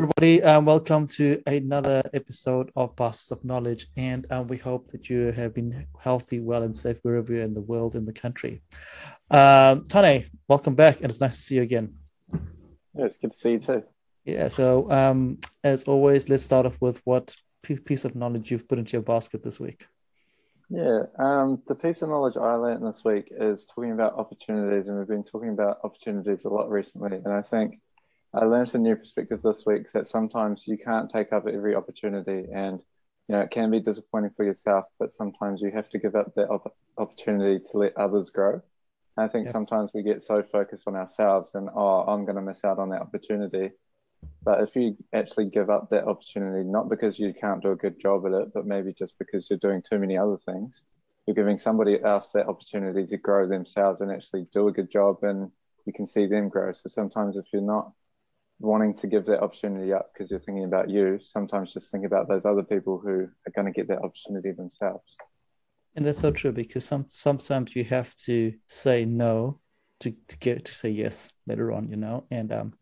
[0.00, 0.42] everybody.
[0.42, 5.30] Um, welcome to another episode of Baskets of Knowledge, and um, we hope that you
[5.32, 8.62] have been healthy, well, and safe wherever you're in the world, in the country.
[9.30, 11.96] Um, Tane, welcome back, and it's nice to see you again.
[12.94, 13.82] Yeah, it's good to see you too.
[14.24, 14.48] Yeah.
[14.48, 18.92] So, um, as always, let's start off with what piece of knowledge you've put into
[18.92, 19.86] your basket this week.
[20.70, 24.96] Yeah, um, the piece of knowledge I learned this week is talking about opportunities, and
[24.96, 27.18] we've been talking about opportunities a lot recently.
[27.18, 27.80] And I think
[28.32, 32.46] I learned a new perspective this week that sometimes you can't take up every opportunity,
[32.52, 32.80] and
[33.28, 34.84] you know it can be disappointing for yourself.
[34.98, 38.62] But sometimes you have to give up that op- opportunity to let others grow.
[39.16, 39.52] And I think yep.
[39.52, 42.90] sometimes we get so focused on ourselves and oh, I'm going to miss out on
[42.90, 43.70] that opportunity.
[44.42, 48.00] But if you actually give up that opportunity, not because you can't do a good
[48.00, 50.84] job at it, but maybe just because you're doing too many other things,
[51.26, 55.22] you're giving somebody else that opportunity to grow themselves and actually do a good job,
[55.22, 55.50] and
[55.86, 56.72] you can see them grow.
[56.72, 57.92] So sometimes if you're not
[58.60, 62.28] wanting to give that opportunity up because you're thinking about you, sometimes just think about
[62.28, 65.16] those other people who are going to get that opportunity themselves.
[65.96, 69.58] And that's so true because some sometimes you have to say no
[70.00, 72.26] to, to get to say yes later on, you know.
[72.30, 72.74] And um,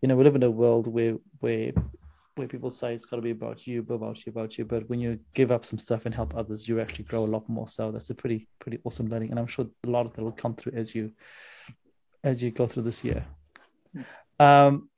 [0.00, 1.72] you know, we live in a world where where
[2.36, 4.64] where people say it's got to be about you, about you, about you.
[4.64, 7.48] But when you give up some stuff and help others, you actually grow a lot
[7.48, 7.66] more.
[7.66, 10.32] So that's a pretty pretty awesome learning, and I'm sure a lot of that will
[10.32, 11.12] come through as you
[12.22, 13.24] as you go through this year.
[13.92, 14.02] Hmm.
[14.38, 14.88] Um,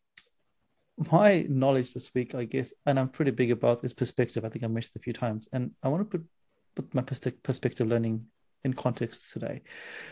[1.10, 4.44] my knowledge this week, I guess, and I'm pretty big about this perspective.
[4.44, 6.26] I think I mentioned a few times, and I want to put
[6.74, 8.26] put my perspective learning
[8.64, 9.62] in context today.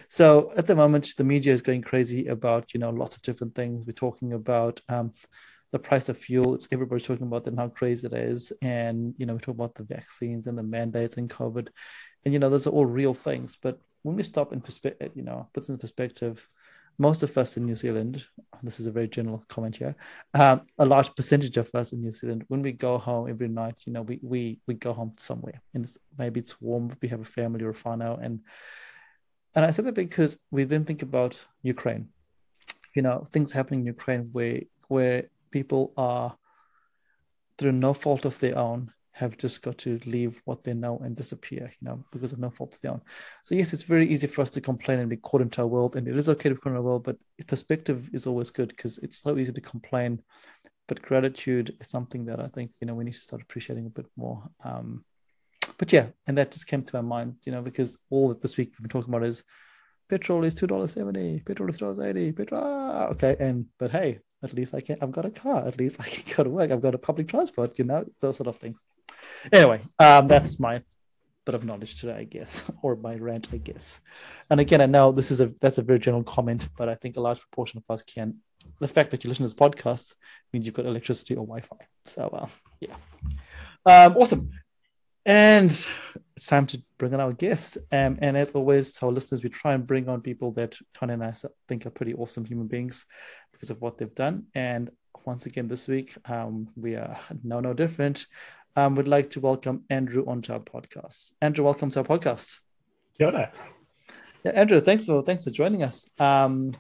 [0.09, 3.55] So at the moment, the media is going crazy about you know lots of different
[3.55, 3.87] things.
[3.87, 5.12] We're talking about um,
[5.73, 6.55] the price of fuel.
[6.55, 9.75] It's everybody's talking about them how crazy it is, and you know we talk about
[9.75, 11.69] the vaccines and the mandates and COVID,
[12.25, 13.56] and you know those are all real things.
[13.61, 16.48] But when we stop in perspective, you know, puts in perspective
[16.99, 18.25] most of us in New Zealand,
[18.63, 19.95] this is a very general comment here,
[20.35, 23.77] um, a large percentage of us in New Zealand, when we go home every night,
[23.85, 27.21] you know, we we we go home somewhere, and it's, maybe it's warm, we have
[27.21, 28.41] a family or a whānau, and
[29.55, 32.09] and I say that because we then think about Ukraine,
[32.95, 36.37] you know, things happening in Ukraine where where people are
[37.59, 41.16] through no fault of their own have just got to leave what they know and
[41.16, 43.00] disappear, you know, because of no fault of their own.
[43.44, 45.97] So yes, it's very easy for us to complain and be caught into our world,
[45.97, 47.16] and it is okay to be caught in our world, but
[47.47, 50.22] perspective is always good because it's so easy to complain.
[50.87, 53.91] But gratitude is something that I think you know we need to start appreciating a
[53.91, 54.43] bit more.
[54.62, 55.05] Um,
[55.78, 58.59] but yeah, and that just came to my mind, you know, because all that this
[58.59, 59.44] week we've been talking about is
[60.10, 62.62] petrol is two dollars seventy, petrol is two dollars eighty, petrol.
[62.62, 64.99] Ah, okay, and but hey, at least I can.
[65.00, 65.66] I've got a car.
[65.66, 66.71] At least I can go to work.
[66.71, 67.78] I've got a public transport.
[67.78, 68.84] You know, those sort of things.
[69.53, 70.82] Anyway, um, that's my
[71.47, 74.00] bit of knowledge today, I guess, or my rant, I guess.
[74.50, 77.16] And again, I know this is a that's a very general comment, but I think
[77.16, 78.38] a large proportion of us can.
[78.81, 80.14] The fact that you listen to this podcast
[80.53, 81.87] means you've got electricity or Wi-Fi.
[82.04, 82.48] So uh,
[82.81, 82.97] yeah,
[83.87, 84.50] um, awesome.
[85.25, 85.70] And
[86.37, 87.78] it's time to bring on our guest.
[87.91, 91.14] Um, and as always, to our listeners, we try and bring on people that Tony
[91.14, 91.34] and I
[91.69, 93.04] think are pretty awesome human beings
[93.53, 94.47] because of what they've done.
[94.54, 94.91] And
[95.25, 98.26] once again, this week, um, we are no, no different
[98.76, 101.32] um, would like to welcome Andrew onto our podcast.
[101.41, 102.60] Andrew, welcome to our podcast.
[103.19, 103.50] Kia ora.
[104.44, 106.09] Yeah, Andrew, thanks for thanks for joining us.
[106.19, 106.76] Um,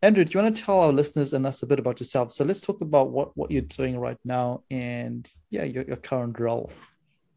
[0.00, 2.30] Andrew, do you want to tell our listeners and us a bit about yourself?
[2.30, 6.38] So let's talk about what, what you're doing right now and yeah, your, your current
[6.38, 6.70] role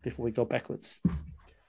[0.03, 1.01] before we go backwards.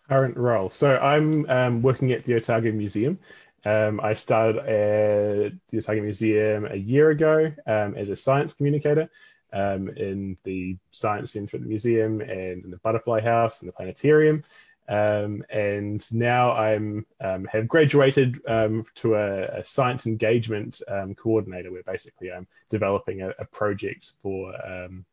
[0.07, 0.69] Current role.
[0.69, 3.19] So I'm um, working at the Otago Museum.
[3.65, 9.09] Um, I started at the Otago Museum a year ago um, as a science communicator
[9.53, 13.73] um, in the Science Centre at the museum and in the Butterfly House and the
[13.73, 14.43] Planetarium.
[14.89, 21.71] Um, and now I'm um, have graduated um, to a, a, science engagement um, coordinator,
[21.71, 25.05] where basically I'm developing a, a project for um,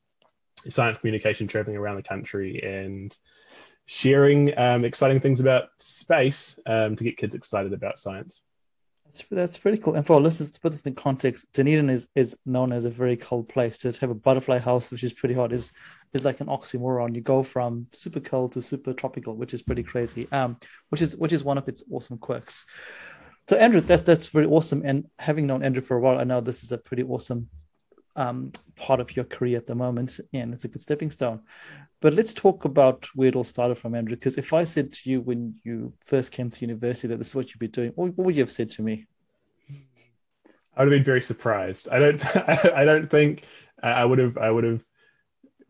[0.67, 3.15] science communication traveling around the country and
[3.85, 8.41] sharing exciting things about space to get kids excited about science.
[9.09, 9.95] That's, that's pretty cool.
[9.95, 12.91] And for our listeners, to put this in context, Dunedin is, is known as a
[12.91, 13.79] very cold place.
[13.79, 15.71] To have a butterfly house, which is pretty hot, is
[16.13, 17.15] is like an oxymoron.
[17.15, 20.27] You go from super cold to super tropical, which is pretty crazy.
[20.31, 20.57] Um,
[20.89, 22.65] which is which is one of its awesome quirks.
[23.49, 24.83] So Andrew, that's that's very awesome.
[24.85, 27.49] And having known Andrew for a while, I know this is a pretty awesome
[28.19, 31.39] um, part of your career at the moment, and it's a good stepping stone.
[32.01, 34.15] But let's talk about where it all started from, Andrew.
[34.15, 37.35] Because if I said to you when you first came to university that this is
[37.35, 39.07] what you'd be doing, what, would you have said to me?
[40.75, 41.87] I would have been very surprised.
[41.89, 42.35] I don't.
[42.75, 43.43] I don't think
[43.81, 44.37] I would have.
[44.37, 44.83] I would have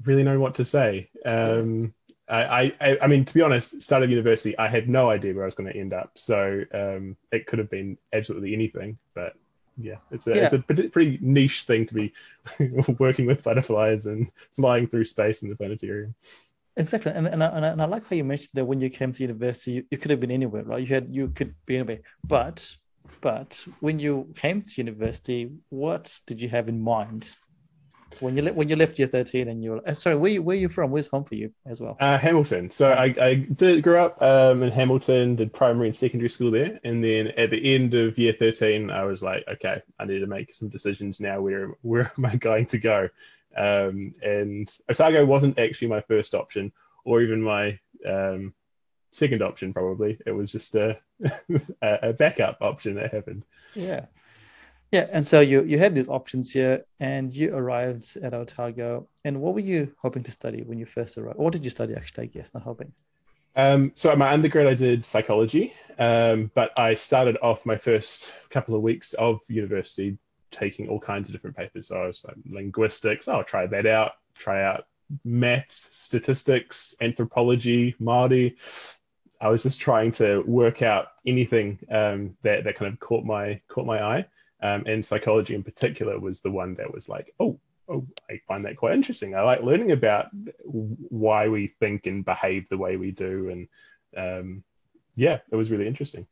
[0.03, 1.09] really known what to say.
[1.25, 1.93] Um,
[2.27, 5.47] I, I, I mean, to be honest, started university, I had no idea where I
[5.47, 6.11] was going to end up.
[6.15, 8.99] So um, it could have been absolutely anything.
[9.15, 9.33] But
[9.81, 10.43] yeah, it's a Yeah.
[10.43, 12.13] it's a pretty niche thing to be
[12.99, 16.13] working with butterflies and flying through space in the planetarium.
[16.77, 18.89] Exactly, and and I, and I, and I like how you mentioned that when you
[18.89, 20.79] came to university, you, you could have been anywhere, right?
[20.79, 22.77] You had you could be anywhere, but
[23.21, 27.31] but when you came to university, what did you have in mind?
[28.13, 30.41] So when you when you left year thirteen and you were uh, sorry, where you,
[30.41, 30.91] where you from?
[30.91, 31.97] Where's home for you as well?
[31.99, 32.71] Uh, Hamilton.
[32.71, 36.79] So I, I did grow up um, in Hamilton, did primary and secondary school there,
[36.83, 40.27] and then at the end of year thirteen, I was like, okay, I need to
[40.27, 41.41] make some decisions now.
[41.41, 43.09] Where where am I going to go?
[43.55, 46.71] Um, and Otago wasn't actually my first option,
[47.05, 48.53] or even my um,
[49.11, 49.73] second option.
[49.73, 50.97] Probably it was just a
[51.81, 53.43] a backup option that happened.
[53.75, 54.05] Yeah.
[54.91, 55.07] Yeah.
[55.11, 59.07] And so you you had these options here and you arrived at Otago.
[59.23, 61.37] And what were you hoping to study when you first arrived?
[61.37, 62.91] What did you study actually, I guess, not hoping?
[63.55, 68.31] Um, so at my undergrad, I did psychology, um, but I started off my first
[68.49, 70.17] couple of weeks of university
[70.51, 71.87] taking all kinds of different papers.
[71.87, 73.27] So I was like linguistics.
[73.27, 74.13] Oh, I'll try that out.
[74.37, 74.85] Try out
[75.23, 78.55] maths, statistics, anthropology, Māori.
[79.41, 83.61] I was just trying to work out anything um, that that kind of caught my
[83.67, 84.25] caught my eye.
[84.61, 88.65] Um, and psychology in particular was the one that was like, oh, oh, I find
[88.65, 89.35] that quite interesting.
[89.35, 90.27] I like learning about
[90.63, 93.67] why we think and behave the way we do, and
[94.17, 94.63] um,
[95.15, 96.27] yeah, it was really interesting.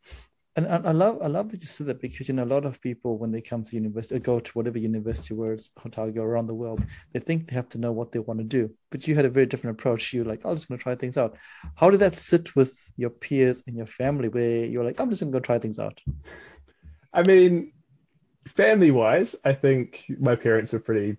[0.58, 2.82] And I, love I love that you said that because you know a lot of
[2.82, 6.48] people when they come to university or go to whatever university where it's Otago around
[6.48, 6.82] the world,
[7.14, 8.74] they think they have to know what they want to do.
[8.90, 10.14] But you had a very different approach.
[10.14, 11.38] You like, I'm just gonna try things out.
[11.76, 15.22] How did that sit with your peers and your family where you're like, I'm just
[15.22, 16.02] gonna go try things out?
[17.14, 17.72] I mean,
[18.56, 21.18] family wise, I think my parents are pretty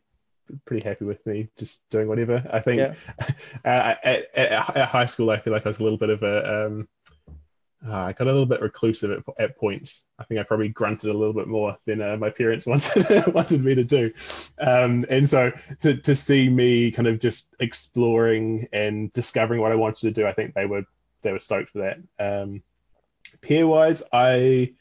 [0.65, 2.43] pretty happy with me just doing whatever.
[2.51, 2.95] I think Yeah.
[3.65, 6.23] uh, at, at, at high school, I feel like I was a little bit of
[6.23, 6.89] a um,
[7.87, 10.05] uh, I got a little bit reclusive at, at points.
[10.19, 13.65] I think I probably grunted a little bit more than uh, my parents wanted wanted
[13.65, 14.13] me to do,
[14.61, 15.53] um, and so
[15.83, 20.27] to to see me kind of just exploring and discovering what I wanted to do,
[20.27, 20.83] I think they were
[21.23, 21.99] they were stoked for that.
[22.19, 22.63] Um,
[23.41, 24.73] peer wise, I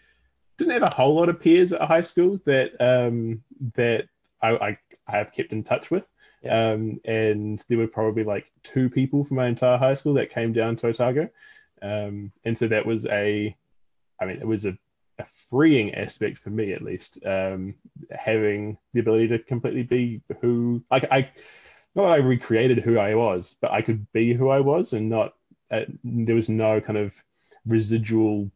[0.57, 3.44] didn't have a whole lot of peers at high school that um,
[3.75, 4.07] that
[4.42, 4.77] I, I,
[5.07, 6.04] I have kept in touch with.
[6.44, 6.71] Yeah.
[6.71, 10.54] Um, and there were probably like two people from my entire high school that came
[10.54, 11.30] down to Otago.
[11.81, 13.56] Um, and so that was a,
[14.21, 14.77] I mean, it was a,
[15.19, 17.74] a freeing aspect for me at least, um,
[18.12, 21.30] having the ability to completely be who, like I,
[21.95, 25.10] not that I recreated who I was, but I could be who I was and
[25.10, 25.33] not,
[25.71, 27.13] uh, there was no kind of
[27.65, 28.51] residual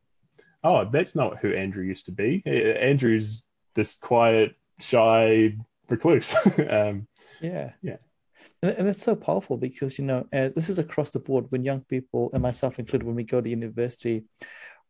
[0.63, 2.43] oh, that's not who Andrew used to be.
[2.45, 3.43] Andrew's
[3.75, 5.55] this quiet, shy
[5.89, 6.33] recluse.
[6.69, 7.07] um,
[7.41, 7.71] Yeah.
[7.81, 7.97] Yeah.
[8.63, 11.81] And, it's so powerful because, you know, uh, this is across the board when young
[11.81, 14.23] people, and myself included, when we go to university,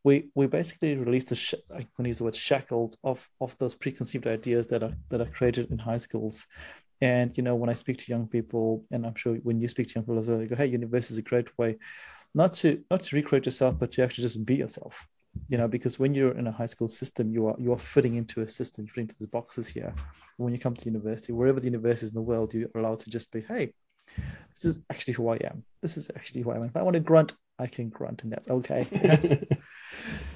[0.03, 4.25] we we basically release the sh- to use the word shackles of of those preconceived
[4.25, 6.47] ideas that are that are created in high schools.
[7.01, 9.89] And you know, when I speak to young people, and I'm sure when you speak
[9.89, 11.77] to young people as well, you go, "Hey, university is a great way,
[12.33, 15.07] not to not to recreate yourself, but to actually just be yourself."
[15.48, 18.16] You know, because when you're in a high school system, you are you are fitting
[18.16, 19.94] into a system, you're fitting into these boxes here.
[20.38, 23.10] When you come to university, wherever the university is in the world, you're allowed to
[23.10, 23.74] just be, "Hey,
[24.50, 25.63] this is actually who I am.
[25.81, 26.63] This is actually who I am.
[26.63, 29.48] If I want to grunt, I can grunt, and that's okay."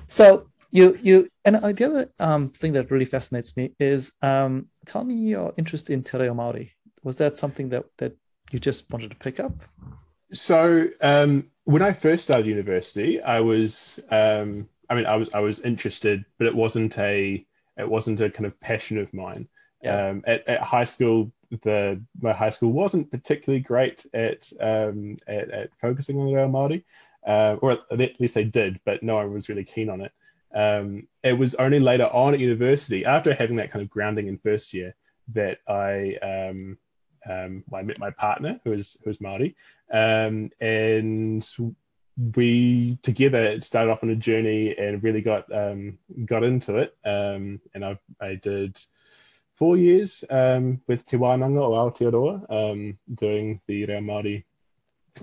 [0.07, 4.67] So you you and uh, the other um, thing that really fascinates me is um,
[4.85, 6.71] tell me your interest in Te Reo Māori.
[7.03, 8.15] Was that something that that
[8.51, 9.53] you just wanted to pick up?
[10.33, 15.39] so um, when I first started university, I was, um, I mean, I was, I
[15.39, 17.45] was interested, but it wasn't a,
[17.77, 19.47] it wasn't a kind of passion of mine.
[19.83, 20.07] Yeah.
[20.07, 21.31] Um, at, at high school,
[21.63, 26.49] the my high school wasn't particularly great at um, at, at focusing on the Reo
[26.49, 26.83] Māori,
[27.25, 30.11] uh, or at least they did, but no one was really keen on it.
[30.53, 34.37] Um, it was only later on at university, after having that kind of grounding in
[34.37, 34.95] first year,
[35.33, 36.77] that I um,
[37.29, 39.55] um, I met my partner, who is Māori,
[39.91, 41.43] um, and
[42.17, 46.95] we together started off on a journey and really got um, got into it.
[47.03, 48.79] Um, and I I did
[49.55, 54.43] four years um, with Te Wānanga o Aotearoa, um, doing the Reo Māori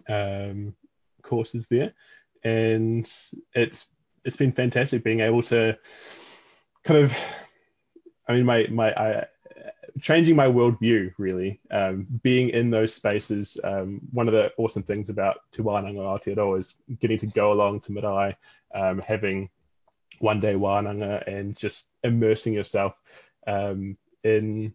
[0.09, 0.75] um,
[1.23, 1.93] courses there,
[2.45, 3.11] and
[3.55, 3.87] it's
[4.25, 5.77] it's been fantastic being able to
[6.85, 7.15] kind of,
[8.29, 9.27] I mean, my my I,
[10.03, 13.57] changing my worldview really, um, being in those spaces.
[13.63, 17.81] Um, one of the awesome things about Te Wānanga Aotearoa is getting to go along
[17.83, 18.37] to Marae,
[18.75, 19.49] um, having
[20.19, 22.95] one day wānanga and just immersing yourself
[23.47, 24.75] um, in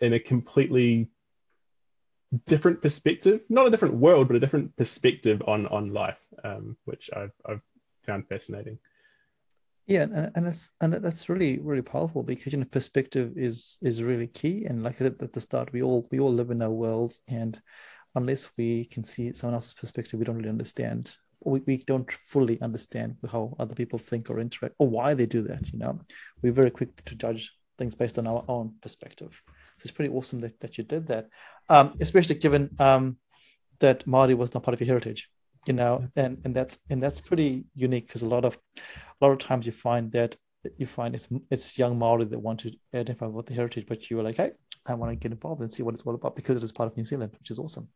[0.00, 1.10] in a completely
[2.46, 7.10] different perspective, not a different world, but a different perspective on on life, um, which
[7.14, 7.62] I've I've
[8.06, 8.78] found fascinating.
[9.88, 14.02] Yeah, and, and that's and that's really really powerful because you know perspective is is
[14.02, 14.66] really key.
[14.66, 17.22] And like I said at the start, we all we all live in our worlds,
[17.26, 17.58] and
[18.14, 21.16] unless we can see someone else's perspective, we don't really understand.
[21.42, 25.40] We, we don't fully understand how other people think or interact or why they do
[25.44, 25.72] that.
[25.72, 26.00] You know,
[26.42, 29.40] we're very quick to judge things based on our own perspective.
[29.78, 31.28] So it's pretty awesome that, that you did that,
[31.70, 33.16] um, especially given um,
[33.78, 35.30] that Māori was not part of your heritage
[35.66, 39.32] you know and and that's and that's pretty unique because a lot of a lot
[39.32, 40.36] of times you find that
[40.76, 44.16] you find it's it's young Maori that want to identify with the heritage, but you
[44.16, 44.52] were like, hey,
[44.86, 46.90] I want to get involved and see what it's all about because it is part
[46.90, 47.88] of New Zealand, which is awesome.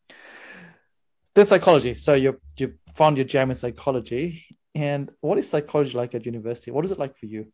[1.35, 1.97] Then psychology.
[1.97, 6.71] So you you found your jam in psychology, and what is psychology like at university?
[6.71, 7.47] What is it like for you?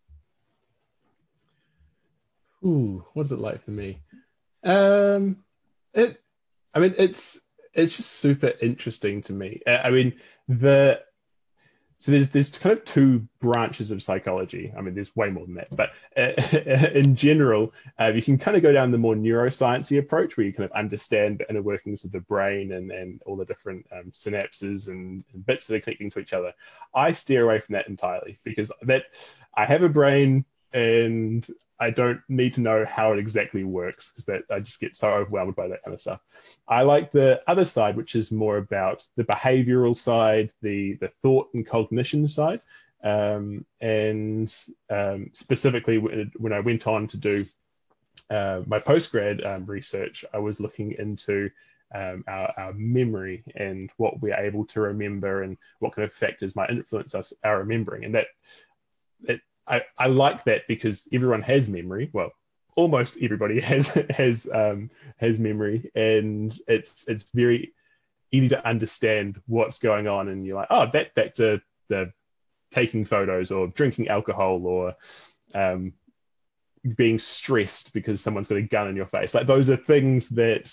[2.65, 4.01] Ooh, what is it like for me?
[4.65, 5.45] Um,
[5.95, 6.21] it,
[6.75, 7.41] I mean, it's
[7.79, 9.63] it's just super interesting to me.
[9.67, 10.15] I mean,
[10.49, 11.01] the
[12.01, 14.73] so there's there's kind of two branches of psychology.
[14.77, 18.57] I mean, there's way more than that, but uh, in general, uh, you can kind
[18.57, 22.05] of go down the more neurosciencey approach, where you kind of understand the inner workings
[22.05, 25.81] of the brain and and all the different um, synapses and, and bits that are
[25.81, 26.53] connecting to each other.
[26.95, 29.05] I steer away from that entirely because that
[29.55, 31.47] I have a brain and
[31.81, 35.11] I don't need to know how it exactly works because that I just get so
[35.11, 36.21] overwhelmed by that kind of stuff.
[36.67, 41.49] I like the other side, which is more about the behavioral side, the the thought
[41.55, 42.61] and cognition side,
[43.05, 44.55] um, and
[44.91, 47.47] um, specifically when I went on to do
[48.29, 51.51] uh, my postgrad um, research, I was looking into
[51.95, 56.55] um, our, our, memory and what we're able to remember and what kind of factors
[56.55, 58.27] might influence us our remembering, and that
[59.23, 62.11] it I, I like that because everyone has memory.
[62.13, 62.33] Well,
[62.77, 67.75] almost everybody has has um, has memory, and it's it's very
[68.31, 70.29] easy to understand what's going on.
[70.29, 72.13] And you're like, oh, that back to the
[72.71, 74.95] taking photos or drinking alcohol or
[75.55, 75.93] um,
[76.97, 79.35] being stressed because someone's got a gun in your face.
[79.35, 80.73] Like those are things that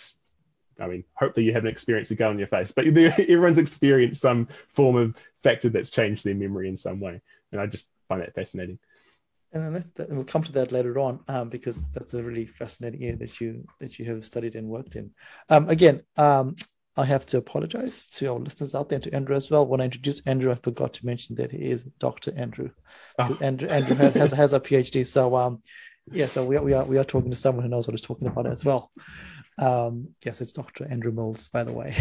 [0.80, 4.48] I mean, hopefully you haven't experienced a gun on your face, but everyone's experienced some
[4.74, 7.22] form of factor that's changed their memory in some way.
[7.52, 8.80] And I just find that fascinating.
[9.54, 13.16] And that, we'll come to that later on um, because that's a really fascinating area
[13.18, 15.12] that you that you have studied and worked in.
[15.48, 16.58] Um, again, um,
[16.98, 19.66] I have to apologize to our listeners out there and to Andrew as well.
[19.66, 22.34] When I introduced Andrew, I forgot to mention that he is Dr.
[22.36, 22.72] Andrew.
[23.18, 23.38] Oh.
[23.40, 25.08] Andrew, Andrew has, has, has a PhD.
[25.08, 25.62] So um,
[26.12, 28.06] yeah, so we are, we are we are talking to someone who knows what he's
[28.06, 28.92] talking about as well.
[29.58, 30.86] Um, yes, it's Dr.
[30.90, 31.96] Andrew Mills, by the way.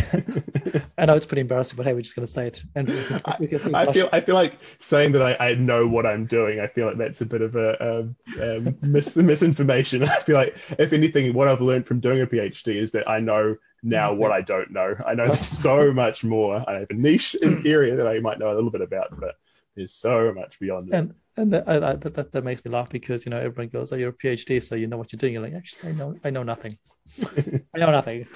[0.99, 2.63] I know it's pretty embarrassing, but hey, we're just going to say it.
[2.75, 3.37] Andrew, I,
[3.75, 6.59] I feel I feel like saying that I, I, know what I'm doing.
[6.59, 10.03] I feel like that's a bit of a, a, a mis- misinformation.
[10.03, 13.21] I feel like if anything, what I've learned from doing a PhD is that I
[13.21, 14.97] know now what I don't know.
[15.07, 16.65] I know there's so much more.
[16.69, 19.37] I have a niche area that I might know a little bit about, but
[19.77, 20.97] there's so much beyond that.
[20.97, 23.97] And and that, I, that, that makes me laugh because you know everyone goes, "Oh,
[23.97, 26.31] you're a PhD, so you know what you're doing." You're like, actually, I know I
[26.31, 26.79] know nothing.
[27.23, 28.27] I know nothing.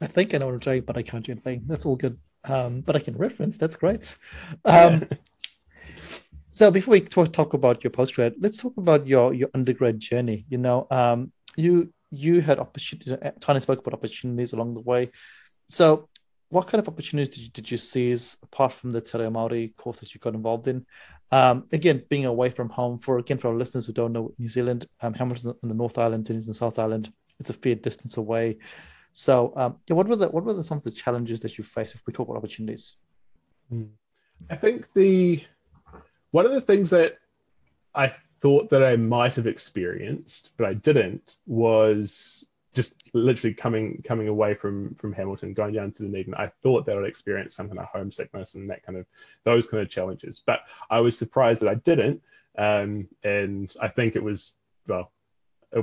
[0.00, 1.62] I think I know what I'm doing, but I can't do anything.
[1.66, 2.18] That's all good.
[2.44, 3.58] Um, but I can reference.
[3.58, 4.16] That's great.
[4.64, 5.06] Um,
[6.50, 10.46] so before we talk, talk about your postgrad, let's talk about your your undergrad journey.
[10.48, 13.16] You know, um, you you had opportunity.
[13.40, 15.10] Tony spoke about opportunities along the way.
[15.68, 16.08] So,
[16.48, 19.76] what kind of opportunities did you, did you seize apart from the Te Reo Māori
[19.76, 20.86] course that you got involved in?
[21.30, 24.48] Um, again, being away from home for again for our listeners who don't know New
[24.48, 27.74] Zealand, um, Hamilton in the North Island, Dunedin in the South Island it's a fair
[27.74, 28.58] distance away.
[29.12, 31.64] So, um, yeah, what were the what were the, some of the challenges that you
[31.64, 32.96] faced if we talk about opportunities?
[33.68, 33.84] Hmm.
[34.48, 35.42] I think the
[36.30, 37.18] one of the things that
[37.94, 44.28] I thought that I might have experienced, but I didn't, was just literally coming coming
[44.28, 46.34] away from from Hamilton, going down to Dunedin.
[46.34, 49.06] I thought that I'd experience some kind of homesickness and that kind of
[49.44, 52.22] those kind of challenges, but I was surprised that I didn't.
[52.58, 54.54] Um, and I think it was
[54.86, 55.12] well,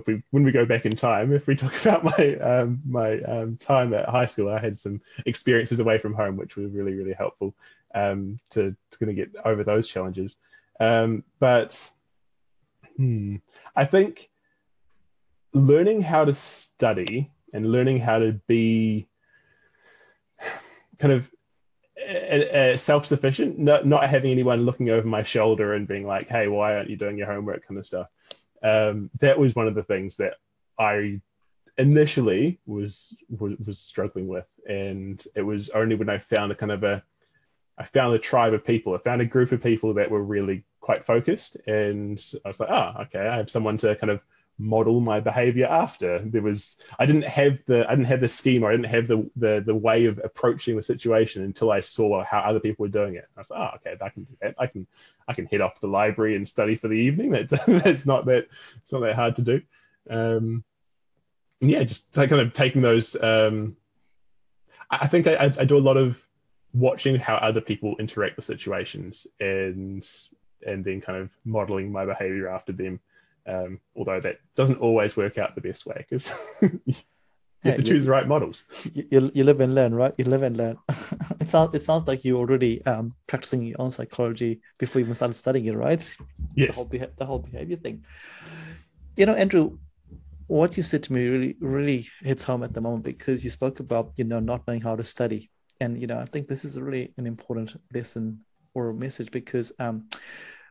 [0.05, 3.57] we when we go back in time, if we talk about my um, my um,
[3.57, 7.13] time at high school, I had some experiences away from home, which were really really
[7.13, 7.55] helpful
[7.95, 10.35] um, to to kind of get over those challenges.
[10.79, 11.91] Um, but
[12.97, 13.37] hmm,
[13.75, 14.29] I think
[15.53, 19.07] learning how to study and learning how to be
[20.99, 21.31] kind of
[22.79, 26.89] self-sufficient, not, not having anyone looking over my shoulder and being like, "Hey, why aren't
[26.89, 28.07] you doing your homework?" kind of stuff
[28.63, 30.35] um, that was one of the things that
[30.79, 31.21] I
[31.77, 36.71] initially was, was, was struggling with, and it was only when I found a kind
[36.71, 37.03] of a
[37.79, 38.95] I found a tribe of people.
[38.95, 42.69] I found a group of people that were really quite focused, and I was like,
[42.69, 44.21] oh, okay, I have someone to kind of
[44.59, 46.19] model my behavior after.
[46.19, 49.07] There was i didn't have the i didn't have the scheme or i didn't have
[49.07, 52.89] the the, the way of approaching the situation until i saw how other people were
[52.89, 53.27] doing it.
[53.35, 54.55] I was like oh okay i can do that.
[54.57, 54.87] I can
[55.27, 57.31] i can head off to the library and study for the evening.
[57.31, 57.49] That
[57.83, 58.47] that's not that
[58.81, 59.61] it's not that hard to do.
[60.09, 60.63] Um
[61.59, 63.75] yeah just kind of taking those um
[64.91, 66.17] i think I, I do a lot of
[66.73, 70.07] watching how other people interact with situations and
[70.65, 72.99] and then kind of modeling my behavior after them
[73.47, 76.71] um, although that doesn't always work out the best way because you
[77.63, 78.65] have to choose the right models.
[78.93, 80.13] You, you live and learn, right?
[80.17, 80.77] You live and learn.
[81.39, 85.15] it sounds it sounds like you're already um, practicing your own psychology before you even
[85.15, 86.17] started studying it, right?
[86.55, 86.69] Yes.
[86.69, 88.03] The whole, beha- the whole behavior thing.
[89.15, 89.77] You know, Andrew,
[90.47, 93.79] what you said to me really really hits home at the moment because you spoke
[93.79, 95.49] about you know not knowing how to study,
[95.79, 98.41] and you know I think this is really an important lesson
[98.73, 100.07] or a message because um,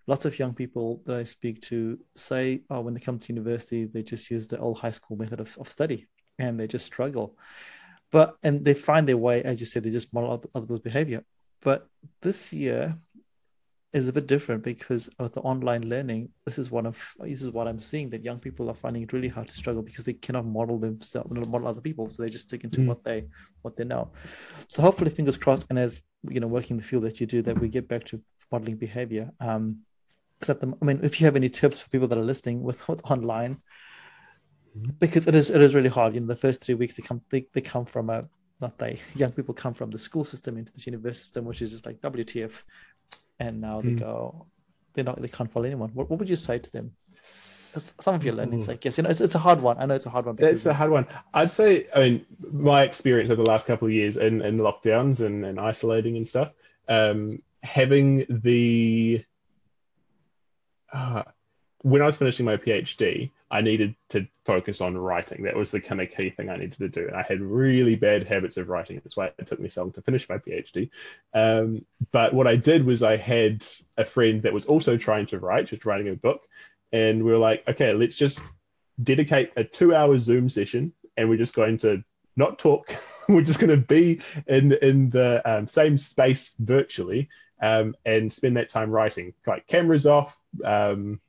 [0.06, 3.84] lots of young people that I speak to say, oh, when they come to university,
[3.84, 6.06] they just use the old high school method of, of study
[6.38, 7.36] and they just struggle.
[8.12, 11.24] But, and they find their way, as you said, they just model other people's behavior.
[11.60, 11.88] But
[12.22, 12.96] this year
[13.92, 16.28] is a bit different because of the online learning.
[16.44, 19.12] This is one of, this is what I'm seeing that young people are finding it
[19.12, 22.08] really hard to struggle because they cannot model themselves, model other people.
[22.08, 22.86] So they just stick into mm.
[22.86, 23.24] what they,
[23.62, 24.12] what they know.
[24.68, 25.66] So hopefully, fingers crossed.
[25.70, 28.22] And as, you know, working the field that you do, that we get back to
[28.52, 29.30] modeling behavior.
[29.40, 29.80] Um,
[30.42, 32.86] at the I mean, if you have any tips for people that are listening with,
[32.88, 33.58] with online,
[34.98, 36.14] because it is it is really hard.
[36.14, 38.22] You know, the first three weeks they come they, they come from a
[38.60, 41.72] not they young people come from the school system into this university system, which is
[41.72, 42.52] just like WTF,
[43.38, 44.00] and now they mm.
[44.00, 44.46] go
[44.94, 45.90] they're not they can't follow anyone.
[45.94, 46.92] What what would you say to them?
[48.00, 49.76] Some of your learnings, I guess, you know, it's, it's a hard one.
[49.78, 50.36] I know it's a hard one.
[50.38, 51.06] It's a hard one.
[51.34, 55.20] I'd say, I mean, my experience over the last couple of years in, in lockdowns
[55.20, 56.52] and, and isolating and stuff,
[56.88, 59.22] um, having the
[60.92, 61.22] uh,
[61.82, 65.44] when I was finishing my PhD, I needed to focus on writing.
[65.44, 67.06] That was the kind of key thing I needed to do.
[67.06, 69.00] And I had really bad habits of writing.
[69.04, 70.90] That's why it took me so long to finish my PhD.
[71.32, 73.64] Um, but what I did was I had
[73.96, 76.48] a friend that was also trying to write, just writing a book.
[76.92, 78.40] And we were like, okay, let's just
[79.02, 82.02] dedicate a two hour Zoom session and we're just going to
[82.36, 82.92] not talk.
[83.28, 87.28] we're just going to be in, in the um, same space virtually
[87.60, 89.34] um, and spend that time writing.
[89.46, 91.20] Like cameras off, um,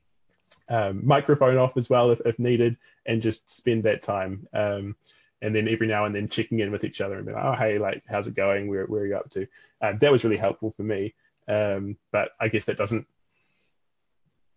[0.68, 4.46] um, microphone off as well if, if, needed, and just spend that time.
[4.52, 4.96] Um,
[5.40, 7.54] and then every now and then checking in with each other and be like, oh,
[7.54, 8.68] hey, like, how's it going?
[8.68, 9.46] Where, where are you up to?
[9.80, 11.14] Um, that was really helpful for me.
[11.46, 13.06] Um, but I guess that doesn't,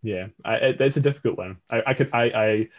[0.04, 1.58] yeah, I, it, that's a difficult one.
[1.70, 2.70] I, I could, I, I,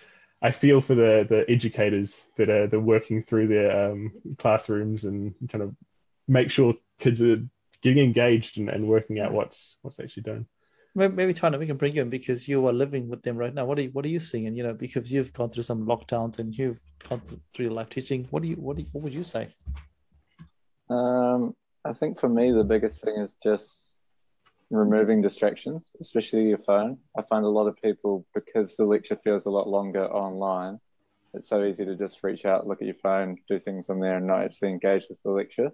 [0.43, 5.35] I feel for the the educators that are they're working through their um, classrooms and
[5.49, 5.75] kind of
[6.27, 7.41] make sure kids are
[7.83, 10.47] getting engaged and, and working out what's what's actually done
[10.95, 13.65] maybe Tana, we can bring you in because you are living with them right now.
[13.65, 14.47] What are you, what are you seeing?
[14.47, 17.23] And you know, because you've gone through some lockdowns and you've gone
[17.55, 18.27] through your life teaching.
[18.31, 19.49] What do you what do you, what would you say?
[20.91, 23.97] Um, I think for me the biggest thing is just
[24.71, 26.99] removing distractions, especially your phone.
[27.17, 30.79] I find a lot of people because the lecture feels a lot longer online.
[31.35, 34.19] It's so easy to just reach out, look at your phone, do things on there,
[34.19, 35.71] and not actually engage with the lecture.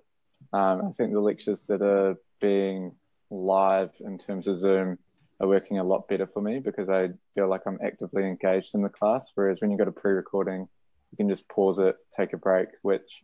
[0.53, 2.94] Um, I think the lectures that are being
[3.31, 4.98] live in terms of Zoom
[5.40, 8.83] are working a lot better for me because I feel like I'm actively engaged in
[8.83, 9.31] the class.
[9.35, 10.68] Whereas when you go to pre-recording,
[11.11, 13.22] you can just pause it, take a break, which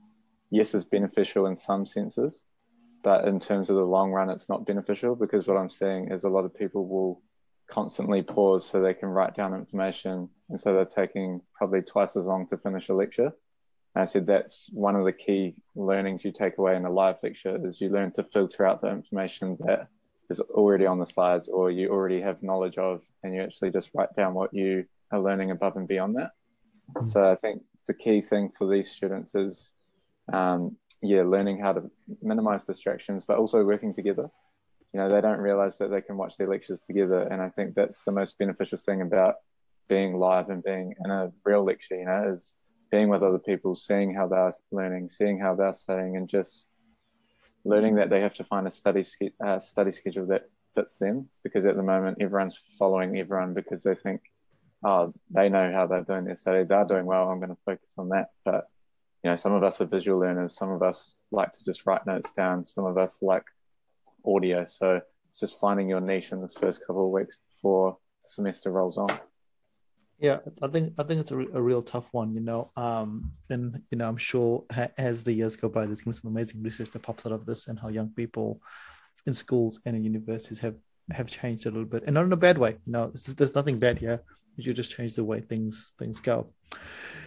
[0.50, 2.44] yes is beneficial in some senses,
[3.02, 6.24] but in terms of the long run, it's not beneficial because what I'm seeing is
[6.24, 7.22] a lot of people will
[7.68, 12.26] constantly pause so they can write down information, and so they're taking probably twice as
[12.26, 13.32] long to finish a lecture.
[13.94, 17.16] And I said that's one of the key learnings you take away in a live
[17.22, 19.88] lecture is you learn to filter out the information that
[20.30, 23.90] is already on the slides or you already have knowledge of and you actually just
[23.94, 26.30] write down what you are learning above and beyond that
[26.96, 27.06] mm-hmm.
[27.06, 29.74] so i think the key thing for these students is
[30.32, 31.90] um, yeah learning how to
[32.22, 34.28] minimize distractions but also working together
[34.92, 37.74] you know they don't realize that they can watch their lectures together and i think
[37.74, 39.34] that's the most beneficial thing about
[39.88, 42.54] being live and being in a real lecture you know is
[42.94, 46.68] being with other people seeing how they're learning seeing how they're studying and just
[47.64, 49.04] learning that they have to find a study
[49.44, 51.28] uh, study schedule that fits them.
[51.42, 54.20] Because at the moment everyone's following everyone because they think
[54.84, 56.64] oh they know how they're doing their study.
[56.64, 57.28] They're doing well.
[57.28, 58.28] I'm going to focus on that.
[58.44, 58.68] But
[59.24, 60.54] you know some of us are visual learners.
[60.54, 62.64] Some of us like to just write notes down.
[62.64, 63.44] Some of us like
[64.24, 64.64] audio.
[64.66, 68.70] So it's just finding your niche in this first couple of weeks before the semester
[68.70, 69.18] rolls on
[70.24, 72.70] yeah, I think I think it's a, a real tough one, you know.
[72.78, 76.18] Um, and you know, I'm sure ha- as the years go by, there's going to
[76.18, 78.62] be some amazing research that pops out of this, and how young people
[79.26, 80.76] in schools and in universities have
[81.10, 82.70] have changed a little bit, and not in a bad way.
[82.86, 84.22] You know, just, there's nothing bad here.
[84.56, 86.54] you just change the way things things go.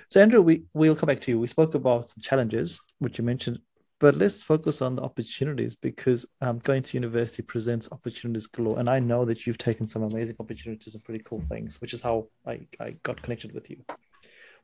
[0.10, 1.39] So Andrew, we we'll come back to you.
[1.39, 3.60] We spoke about some challenges, which you mentioned,
[3.99, 8.79] but let's focus on the opportunities because um, going to university presents opportunities galore.
[8.79, 12.01] And I know that you've taken some amazing opportunities and pretty cool things, which is
[12.01, 13.83] how I, I got connected with you.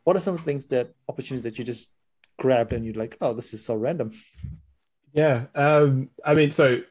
[0.03, 1.91] What are some things that opportunities that you just
[2.37, 4.11] grabbed and you're like, oh, this is so random?
[5.13, 6.81] Yeah, um, I mean, so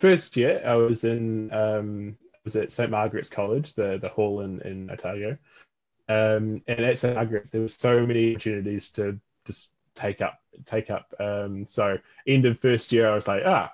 [0.00, 4.60] first year I was in um, was at St Margaret's College, the the hall in
[4.62, 5.36] in Otago,
[6.08, 10.90] um, and at St Margaret's there were so many opportunities to just take up take
[10.90, 11.12] up.
[11.20, 13.72] Um, so end of first year I was like, ah,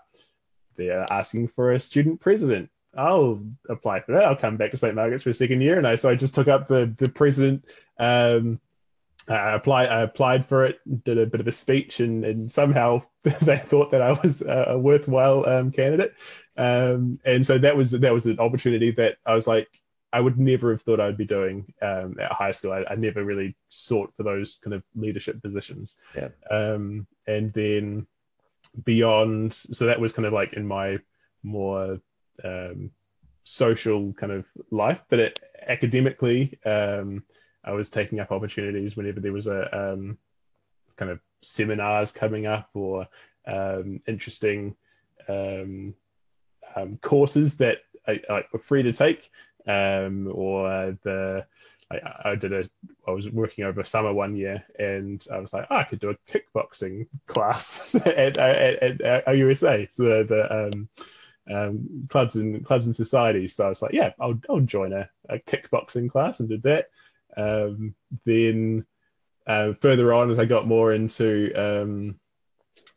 [0.76, 2.70] they're asking for a student president.
[2.96, 4.24] I'll apply for that.
[4.24, 6.34] I'll come back to St Margaret's for a second year, and I so I just
[6.34, 7.64] took up the the president
[7.98, 8.60] um,
[9.26, 13.02] I applied, I applied for it, did a bit of a speech, and, and somehow
[13.22, 16.14] they thought that I was a worthwhile um, candidate.
[16.56, 19.68] Um, and so that was that was an opportunity that I was like,
[20.14, 22.70] I would never have thought I'd be doing um, at high school.
[22.70, 25.96] I, I, never really sought for those kind of leadership positions.
[26.14, 26.28] Yeah.
[26.48, 28.06] Um, and then
[28.84, 30.98] beyond, so that was kind of like in my
[31.42, 31.98] more
[32.44, 32.92] um,
[33.42, 36.60] social kind of life, but it, academically.
[36.64, 37.24] Um,
[37.64, 40.16] I was taking up opportunities whenever there was a um,
[40.96, 43.08] kind of seminars coming up or
[43.48, 44.76] um, interesting
[45.28, 45.94] um,
[46.76, 49.30] um courses that I, I, were free to take.
[49.66, 51.46] Um, or the
[51.90, 52.64] I, I, did a
[53.06, 56.10] I was working over summer one year and I was like oh, I could do
[56.10, 60.88] a kickboxing class at, at, at, at OUSA so the, the um,
[61.50, 63.54] um, clubs and clubs and societies.
[63.54, 66.88] So I was like yeah I'll, I'll join a, a kickboxing class and did that.
[67.36, 68.84] Um, then
[69.46, 72.20] uh, further on, as I got more into um,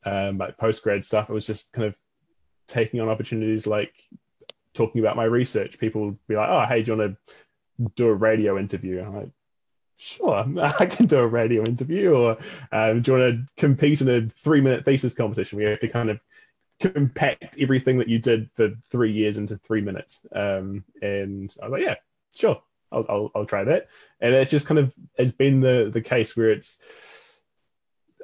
[0.06, 1.96] um, like postgrad stuff, I was just kind of
[2.68, 3.94] taking on opportunities like
[4.78, 5.80] talking about my research.
[5.80, 7.18] People would be like, "Oh, hey, do you want
[7.80, 9.30] to do a radio interview?" I'm like,
[9.98, 10.46] "Sure,
[10.80, 12.38] I can do a radio interview." Or
[12.72, 15.58] um, do you want to compete in a three-minute thesis competition?
[15.58, 16.20] We have to kind of
[16.80, 20.22] compact everything that you did for three years into three minutes.
[20.32, 21.96] Um, and I was like, "Yeah,
[22.36, 23.88] sure." I'll, I'll, I'll try that.
[24.22, 26.78] And it's just kind of it's been the the case where it's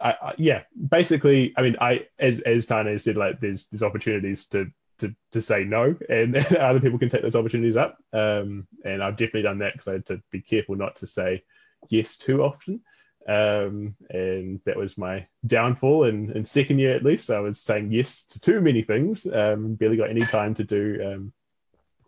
[0.02, 4.46] I, I, yeah, basically, I mean, I as as Tane said, like there's there's opportunities
[4.48, 4.72] to
[5.04, 7.98] to to say no, and, and other people can take those opportunities up.
[8.12, 11.44] Um, and I've definitely done that because I had to be careful not to say
[11.90, 12.82] yes too often.
[13.28, 16.06] Um, and that was my downfall.
[16.06, 19.26] In in second year, at least, I was saying yes to too many things.
[19.26, 21.34] Um, barely got any time to do um,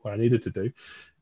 [0.01, 0.71] what I needed to do.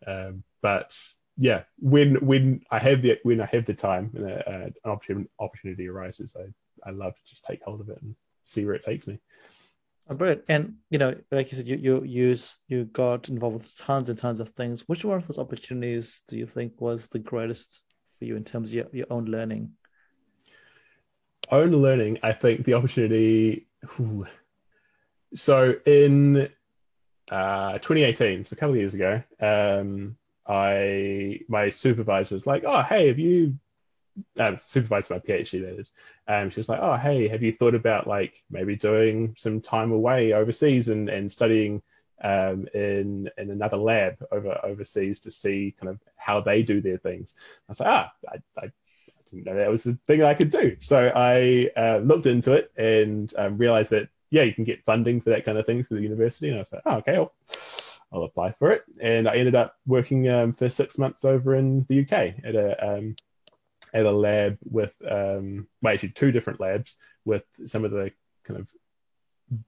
[0.06, 0.98] Um, but
[1.38, 4.74] yeah, when when I have the when I have the time and a, a, an
[4.86, 8.76] opportunity opportunity arises, I I love to just take hold of it and see where
[8.76, 9.20] it takes me.
[10.10, 10.44] Oh, brilliant!
[10.50, 14.18] And you know, like you said, you you use you got involved with tons and
[14.18, 14.82] tons of things.
[14.88, 17.82] Which one of those opportunities do you think was the greatest
[18.20, 19.72] for you in terms of your, your own learning?
[21.52, 23.68] Own learning, I think the opportunity.
[25.36, 26.50] So in
[27.32, 32.82] uh, 2018, so a couple of years ago, um, I my supervisor was like, "Oh,
[32.82, 33.58] hey, have you?"
[34.40, 35.92] Um, supervisor my PhD that is.
[36.28, 39.92] Um, she was like, "Oh, hey, have you thought about like maybe doing some time
[39.92, 41.82] away overseas and and studying
[42.24, 46.98] um, in in another lab over overseas to see kind of how they do their
[46.98, 47.34] things?"
[47.68, 48.72] I was like, "Ah, I, I
[49.32, 52.72] didn't know that was a thing I could do." So I uh, looked into it
[52.78, 55.98] and um, realized that yeah, you can get funding for that kind of thing through
[55.98, 57.34] the university, and I was like, "Oh, okay." I'll,
[58.12, 58.84] I'll apply for it.
[59.02, 62.98] And I ended up working um, for six months over in the UK at a
[62.98, 63.16] um,
[63.94, 68.12] at a lab with um, well, actually two different labs with some of the
[68.44, 68.68] kind of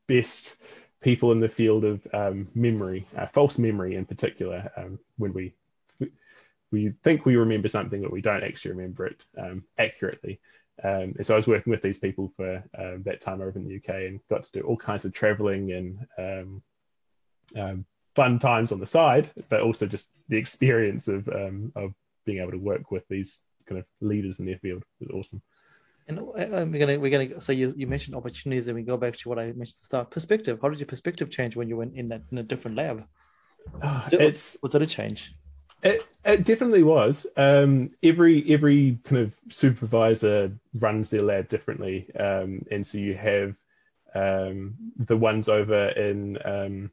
[0.08, 0.58] best
[1.02, 4.72] people in the field of um, memory, uh, false memory in particular.
[4.76, 5.54] Um, when we
[6.72, 10.40] we think we remember something, but we don't actually remember it um, accurately.
[10.84, 13.66] Um, and so I was working with these people for um, that time over in
[13.66, 16.62] the UK and got to do all kinds of traveling and
[17.56, 17.86] um,
[18.16, 21.94] fun times on the side, but also just the experience of of
[22.26, 25.41] being able to work with these kind of leaders in their field was awesome.
[26.08, 29.17] And uh, we're gonna we're gonna so you, you mentioned opportunities, and we go back
[29.17, 30.12] to what I mentioned at the start.
[30.12, 30.60] Perspective.
[30.62, 33.06] How did your perspective change when you went in that in a different lab?
[33.82, 35.34] Uh, it's what did it change?
[35.82, 37.25] It, it definitely was.
[37.38, 43.56] Um, every every kind of supervisor runs their lab differently, um, and so you have
[44.13, 46.91] um, the ones over in um,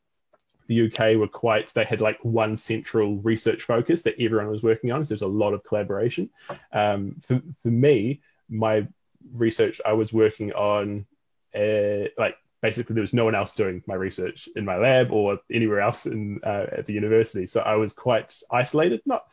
[0.67, 4.93] the UK were quite, they had like one central research focus that everyone was working
[4.93, 5.05] on.
[5.05, 6.31] So there's a lot of collaboration.
[6.73, 8.87] Um, for, for me, my
[9.35, 11.07] research, I was working on
[11.55, 15.39] uh, like basically there was no one else doing my research in my lab or
[15.51, 17.47] anywhere else in uh, at the university.
[17.47, 19.25] So I was quite isolated, not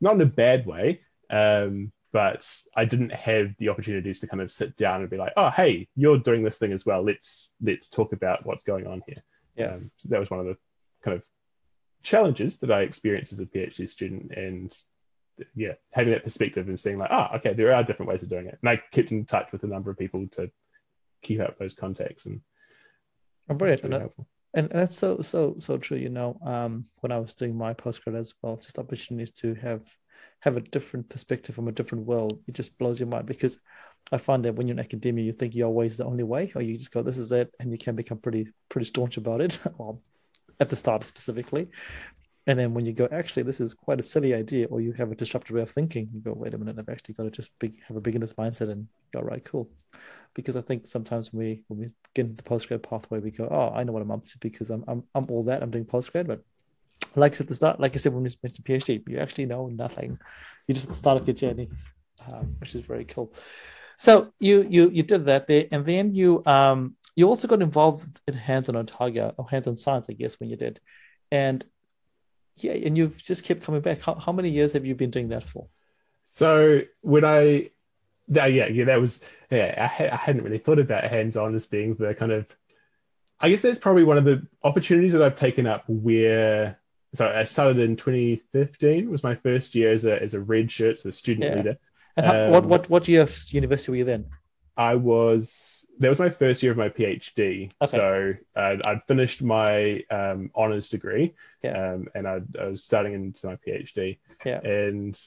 [0.00, 1.00] not in a bad way.
[1.28, 5.32] Um, but I didn't have the opportunities to kind of sit down and be like,
[5.36, 7.04] oh, hey, you're doing this thing as well.
[7.04, 9.22] Let's let's talk about what's going on here.
[9.56, 9.74] Yeah.
[9.74, 10.56] Um, so that was one of the
[11.02, 11.22] kind of
[12.02, 14.76] challenges that I experienced as a PhD student, and
[15.54, 18.28] yeah, having that perspective and seeing like, ah, oh, okay, there are different ways of
[18.28, 18.58] doing it.
[18.60, 20.50] And I kept in touch with a number of people to
[21.22, 22.40] keep up those contacts and.
[23.48, 23.82] Oh, brilliant!
[23.82, 24.08] Really
[24.54, 25.98] and, and that's so so so true.
[25.98, 29.82] You know, um, when I was doing my postgrad as well, just opportunities to have
[30.40, 33.60] have a different perspective from a different world, it just blows your mind because
[34.12, 36.52] I find that when you're in academia, you think your way is the only way,
[36.54, 39.40] or you just go, "This is it," and you can become pretty pretty staunch about
[39.40, 39.58] it.
[39.78, 40.02] well,
[40.58, 41.68] at the start specifically,
[42.46, 45.12] and then when you go, actually, this is quite a silly idea, or you have
[45.12, 47.56] a disruptive way of thinking, you go, wait a minute, I've actually got to just
[47.58, 49.70] be, have a beginner's mindset and go, right, cool.
[50.34, 53.48] Because I think sometimes when we when we get into the postgrad pathway, we go,
[53.50, 55.84] oh, I know what I'm up to because I'm I'm, I'm all that, I'm doing
[55.84, 56.42] postgrad, but
[57.14, 59.46] like I said at the start, like I said when we mentioned PhD, you actually
[59.46, 60.18] know nothing.
[60.66, 61.68] You just start of your journey,
[62.32, 63.32] um, which is very cool.
[64.00, 68.18] So you you you did that there, and then you um you also got involved
[68.26, 70.80] in hands-on Otago or hands-on science, I guess, when you did,
[71.30, 71.62] and
[72.56, 74.00] yeah, and you've just kept coming back.
[74.00, 75.66] How, how many years have you been doing that for?
[76.30, 77.72] So when I,
[78.28, 79.90] that, yeah, yeah, that was yeah.
[79.98, 82.46] I, I hadn't really thought about hands-on as being the kind of.
[83.38, 86.78] I guess that's probably one of the opportunities that I've taken up where.
[87.16, 89.10] So I started in 2015.
[89.10, 91.56] Was my first year as a as a red shirt, so a student yeah.
[91.56, 91.78] leader.
[92.16, 94.26] And how, um, what what what year of university were you then?
[94.76, 97.70] I was that was my first year of my PhD.
[97.82, 97.96] Okay.
[97.96, 101.92] So uh, I'd finished my um, honors degree, yeah.
[101.92, 104.18] um, and I'd, I, was starting into my PhD.
[104.44, 104.60] Yeah.
[104.60, 105.20] And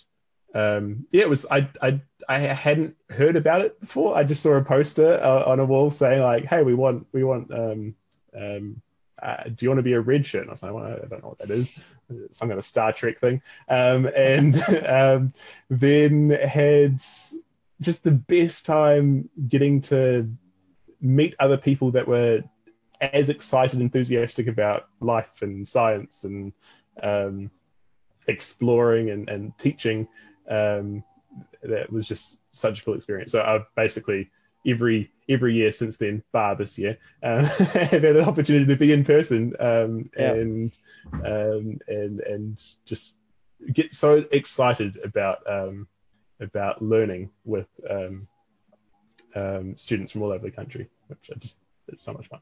[0.55, 4.15] um, yeah, it was I, I I hadn't heard about it before.
[4.15, 7.23] I just saw a poster uh, on a wall saying like, "Hey, we want we
[7.23, 7.95] want um,
[8.35, 8.81] um,
[9.23, 11.07] uh, do you want to be a red shirt?" And I was like, well, "I
[11.07, 11.77] don't know what that is."
[12.31, 13.41] Some kind of Star Trek thing.
[13.69, 15.33] Um, and um,
[15.69, 17.01] then had
[17.81, 20.29] just the best time getting to
[21.01, 22.43] meet other people that were
[23.01, 26.53] as excited, enthusiastic about life and science and
[27.01, 27.51] um,
[28.27, 30.07] exploring and, and teaching.
[30.49, 31.03] Um,
[31.63, 33.31] that was just such a cool experience.
[33.31, 34.29] So I've basically
[34.65, 39.03] every every year since then, bar this year, uh, had an opportunity to be in
[39.03, 40.33] person um, yeah.
[40.33, 40.77] and
[41.25, 43.17] um, and and just
[43.71, 45.87] get so excited about um,
[46.39, 48.27] about learning with um,
[49.35, 52.39] um, students from all over the country, which I just it's so much fun.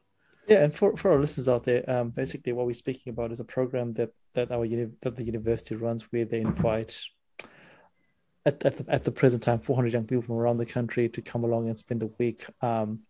[0.48, 3.38] Yeah, and for, for our listeners out there, um, basically what we're speaking about is
[3.38, 6.98] a program that that our uni- that the university runs, where they invite
[8.44, 11.22] at at the, at the present time 400 young people from around the country to
[11.22, 13.00] come along and spend a week um,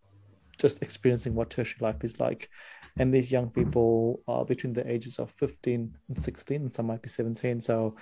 [0.58, 2.48] just experiencing what tertiary life is like.
[2.98, 7.00] And these young people are between the ages of 15 and 16, and some might
[7.00, 7.60] be 17.
[7.62, 7.96] So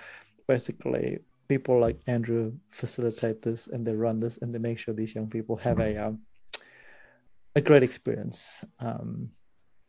[0.47, 5.15] basically, people like Andrew facilitate this and they run this and they make sure these
[5.15, 6.19] young people have a um,
[7.55, 8.63] a great experience.
[8.79, 9.29] Um,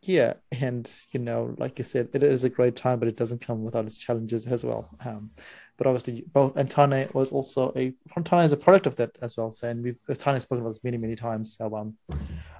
[0.01, 3.45] yeah, and you know, like you said, it is a great time, but it doesn't
[3.45, 4.89] come without its challenges as well.
[5.05, 5.31] Um,
[5.77, 9.35] but obviously, both and Tane was also a Tane is a product of that as
[9.37, 9.51] well.
[9.51, 11.55] So, and we've Tane spoken about this many, many times.
[11.57, 11.95] So, um,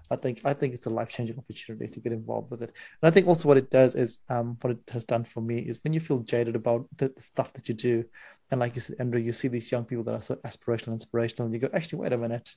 [0.10, 2.72] I think I think it's a life changing opportunity to get involved with it.
[3.02, 5.60] And I think also what it does is um, what it has done for me
[5.60, 8.06] is when you feel jaded about the, the stuff that you do,
[8.52, 11.46] and like you said, Andrew, you see these young people that are so aspirational, inspirational,
[11.46, 12.56] and you go, actually, wait a minute,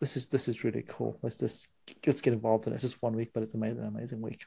[0.00, 1.18] this is this is really cool.
[1.22, 1.68] Let's just
[2.06, 2.76] let's get involved in it.
[2.76, 4.44] It's just one week, but it's amazing, amazing week.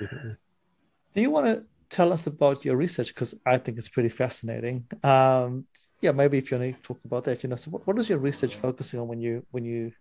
[0.00, 3.08] Do you want to tell us about your research?
[3.08, 4.86] Because I think it's pretty fascinating.
[5.04, 5.66] Um,
[6.00, 8.08] yeah, maybe if you want to talk about that, you know, so what, what is
[8.08, 9.92] your research focusing on when you when you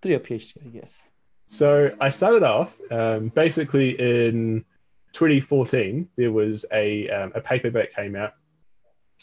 [0.00, 0.54] do your PhD?
[0.66, 1.08] I guess.
[1.48, 4.64] So I started off um, basically in
[5.12, 6.08] 2014.
[6.16, 8.32] There was a um, a paper that came out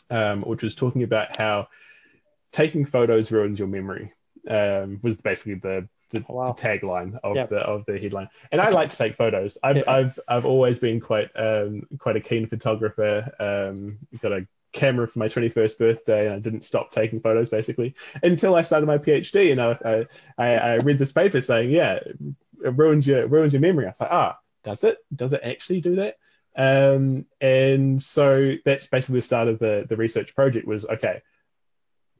[0.10, 1.68] um, which was talking about how
[2.52, 4.14] taking photos ruins your memory.
[4.48, 6.52] Um, was basically the the, oh, wow.
[6.52, 7.50] the tagline of yep.
[7.50, 8.30] the of the headline.
[8.52, 9.58] And I like to take photos.
[9.64, 9.84] I've yeah.
[9.88, 13.32] I've I've always been quite um quite a keen photographer.
[13.40, 17.96] Um, got a camera for my 21st birthday and I didn't stop taking photos basically
[18.24, 20.06] until I started my PhD and I
[20.38, 23.86] I, I read this paper saying yeah it ruins your ruins your memory.
[23.86, 26.18] I was like ah does it does it actually do that?
[26.58, 31.22] Um, and so that's basically the start of the, the research project was okay,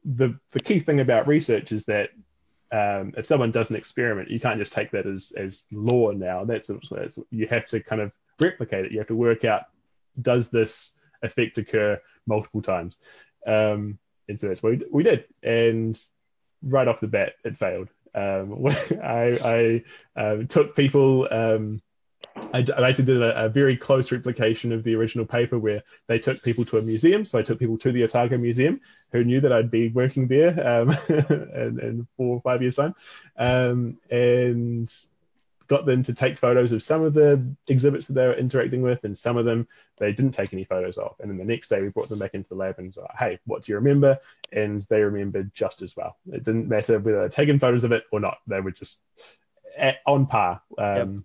[0.04, 2.10] the, the key thing about research is that
[2.72, 6.44] um, if someone does an experiment, you can't just take that as, as law now.
[6.44, 8.92] That's, that's you have to kind of replicate it.
[8.92, 9.66] You have to work out
[10.20, 12.98] does this effect occur multiple times?
[13.46, 13.98] Um,
[14.28, 15.24] and so that's what we, did.
[15.42, 16.00] And
[16.62, 17.88] right off the bat, it failed.
[18.14, 18.66] Um,
[19.02, 19.82] I,
[20.16, 21.80] I um, took people um,
[22.52, 26.42] I basically did a, a, very close replication of the original paper where they took
[26.42, 27.26] people to a museum.
[27.26, 28.80] So I took people to the Otago Museum
[29.12, 32.94] who knew that I'd be working there um, in, in, four or five years' time,
[33.36, 34.92] um, and
[35.68, 39.04] got them to take photos of some of the exhibits that they were interacting with,
[39.04, 39.66] and some of them
[39.98, 41.14] they didn't take any photos of.
[41.20, 43.38] And then the next day we brought them back into the lab and like, hey,
[43.46, 44.18] what do you remember?
[44.52, 46.16] And they remembered just as well.
[46.32, 48.38] It didn't matter whether they'd taken photos of it or not.
[48.46, 49.00] They were just
[49.76, 50.62] at, on par.
[50.78, 51.24] Um, yep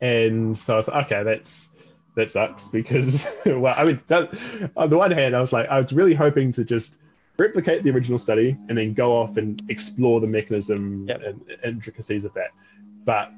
[0.00, 1.70] and so I was like, okay, that's
[2.16, 4.30] that sucks because well, I mean, that,
[4.76, 6.96] on the one hand, I was like, I was really hoping to just
[7.38, 11.22] replicate the original study and then go off and explore the mechanism yep.
[11.22, 12.50] and intricacies of that.
[13.04, 13.32] But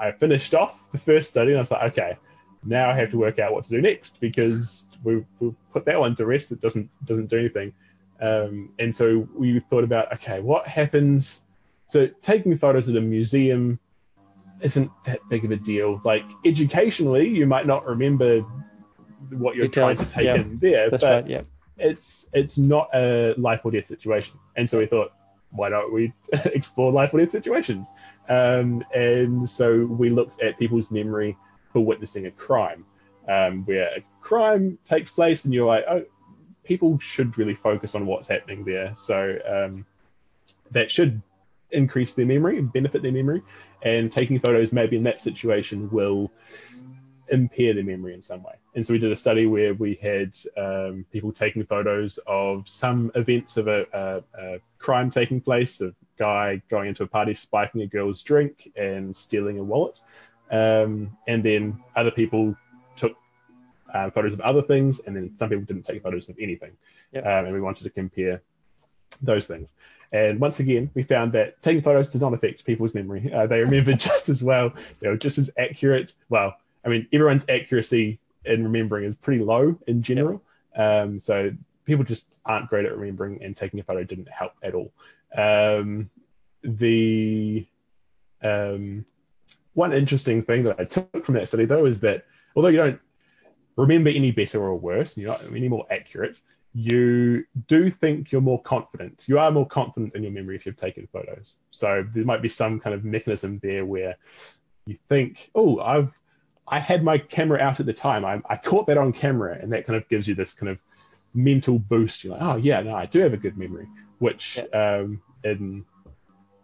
[0.00, 2.16] I finished off the first study and I was like, okay,
[2.64, 5.98] now I have to work out what to do next because we we put that
[5.98, 6.52] one to rest.
[6.52, 7.72] It doesn't doesn't do anything.
[8.20, 11.40] Um, and so we thought about, okay, what happens?
[11.88, 13.78] So taking photos at a museum
[14.60, 16.00] isn't that big of a deal.
[16.04, 18.40] Like educationally, you might not remember
[19.30, 21.42] what you're Details, trying to take yeah, in there, but right, yeah.
[21.76, 24.38] it's it's not a life or death situation.
[24.56, 25.12] And so we thought,
[25.50, 26.12] why don't we
[26.46, 27.88] explore life or death situations?
[28.28, 31.36] Um, and so we looked at people's memory
[31.72, 32.84] for witnessing a crime,
[33.28, 36.04] um, where a crime takes place, and you're like, oh,
[36.64, 38.94] people should really focus on what's happening there.
[38.96, 39.86] So um,
[40.70, 41.22] that should
[41.70, 43.42] increase their memory and benefit their memory.
[43.82, 46.30] And taking photos maybe in that situation will
[47.30, 48.54] impair their memory in some way.
[48.74, 53.10] And so we did a study where we had um, people taking photos of some
[53.14, 57.82] events of a, a, a, crime taking place, a guy going into a party, spiking
[57.82, 60.00] a girl's drink and stealing a wallet.
[60.50, 62.56] Um, and then other people
[62.96, 63.16] took
[63.92, 66.72] uh, photos of other things, and then some people didn't take photos of anything.
[67.12, 67.26] Yep.
[67.26, 68.42] Um, and we wanted to compare
[69.22, 69.72] those things.
[70.12, 73.30] And once again, we found that taking photos did not affect people's memory.
[73.32, 74.72] Uh, they remembered just as well.
[75.00, 76.14] They were just as accurate.
[76.28, 80.42] Well, I mean, everyone's accuracy in remembering is pretty low in general.
[80.76, 81.04] Yep.
[81.04, 81.52] Um, so
[81.84, 84.92] people just aren't great at remembering, and taking a photo didn't help at all.
[85.36, 86.08] Um,
[86.62, 87.66] the
[88.42, 89.04] um,
[89.74, 92.24] one interesting thing that I took from that study, though, is that
[92.56, 93.00] although you don't
[93.76, 96.40] remember any better or worse, you're not any more accurate,
[96.74, 99.24] you do think you're more confident.
[99.26, 101.56] You are more confident in your memory if you've taken photos.
[101.70, 104.16] So there might be some kind of mechanism there where
[104.86, 106.12] you think, oh, I've
[106.70, 108.24] I had my camera out at the time.
[108.24, 110.78] I, I caught that on camera, and that kind of gives you this kind of
[111.34, 112.22] mental boost.
[112.22, 114.98] You're like, oh yeah, no, I do have a good memory, which yeah.
[114.98, 115.84] um, in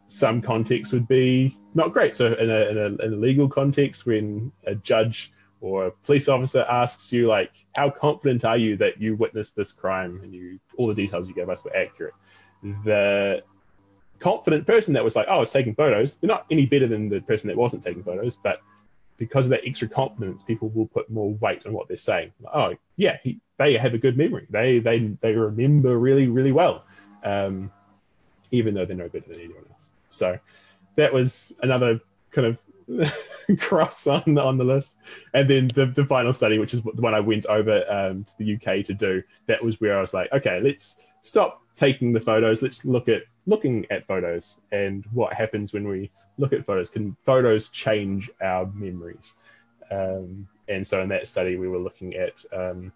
[0.09, 2.17] some contexts would be not great.
[2.17, 5.33] So in a, in a, in a legal context, when a judge
[5.65, 9.73] or a police officer asks you like how confident are you that you witnessed this
[9.73, 10.21] crime?
[10.23, 12.15] And you all the details you gave us were accurate.
[12.85, 13.43] The
[14.21, 17.09] confident person that was like oh i was taking photos they're not any better than
[17.09, 18.61] the person that wasn't taking photos but
[19.19, 22.33] because of that extra confidence people will put more weight on what they're saying.
[22.53, 24.47] Oh yeah he, they have a good memory.
[24.51, 26.85] They they they remember really really well
[27.23, 27.71] um,
[28.51, 29.91] even though they're no better than anyone else.
[30.11, 30.39] So
[30.97, 32.01] that was another
[32.31, 32.59] kind of
[33.59, 34.95] cross on on the list.
[35.33, 38.35] And then the, the final study, which is the one I went over um, to
[38.39, 42.21] the UK to do, that was where I was like, okay, let's stop taking the
[42.21, 42.63] photos.
[42.63, 46.89] Let's look at looking at photos and what happens when we look at photos.
[46.89, 49.35] Can photos change our memories?
[49.91, 52.93] Um, and so in that study, we were looking at um,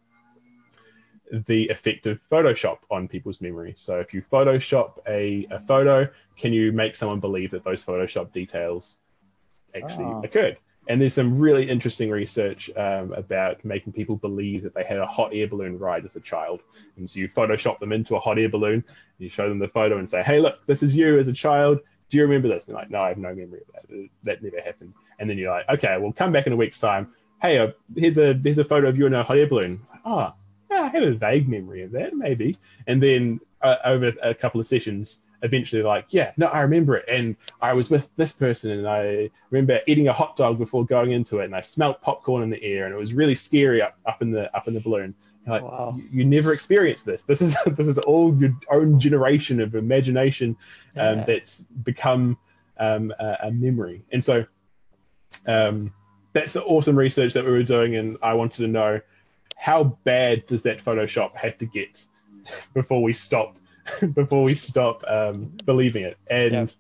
[1.47, 3.75] the effect of Photoshop on people's memory.
[3.77, 8.33] So if you Photoshop a, a photo, can you make someone believe that those Photoshop
[8.33, 8.97] details
[9.75, 10.23] actually oh.
[10.25, 10.59] occurred.
[10.89, 15.07] And there's some really interesting research um, about making people believe that they had a
[15.07, 16.61] hot air balloon ride as a child.
[16.97, 18.83] And so you Photoshop them into a hot air balloon,
[19.19, 21.81] you show them the photo and say, hey, look, this is you as a child.
[22.09, 22.65] Do you remember this?
[22.65, 24.09] And they're like, no, I have no memory of that.
[24.23, 24.95] That never happened.
[25.19, 27.13] And then you're like, okay, well, come back in a week's time.
[27.43, 29.81] Hey, uh, here's a here's a photo of you in a hot air balloon.
[30.07, 30.33] Oh,
[30.71, 32.57] yeah, I have a vague memory of that, maybe.
[32.87, 37.09] And then uh, over a couple of sessions, eventually like, yeah, no, I remember it.
[37.09, 41.13] And I was with this person and I remember eating a hot dog before going
[41.13, 43.97] into it and I smelt popcorn in the air and it was really scary up,
[44.07, 45.15] up in the up in the balloon.
[45.47, 45.95] Like, wow.
[45.97, 47.23] you, you, never experienced this.
[47.23, 50.57] This is this is all your own generation of imagination
[50.97, 51.25] um, yeah.
[51.25, 52.37] that's become
[52.79, 54.05] um, a, a, memory.
[54.13, 54.45] And so
[55.47, 55.93] um,
[56.33, 57.97] that's the awesome research that we were doing.
[57.97, 59.01] And I wanted to know
[59.57, 62.05] how bad does that Photoshop have to get
[62.75, 63.58] before we stop
[64.15, 66.17] before we stop um, believing it.
[66.29, 66.75] And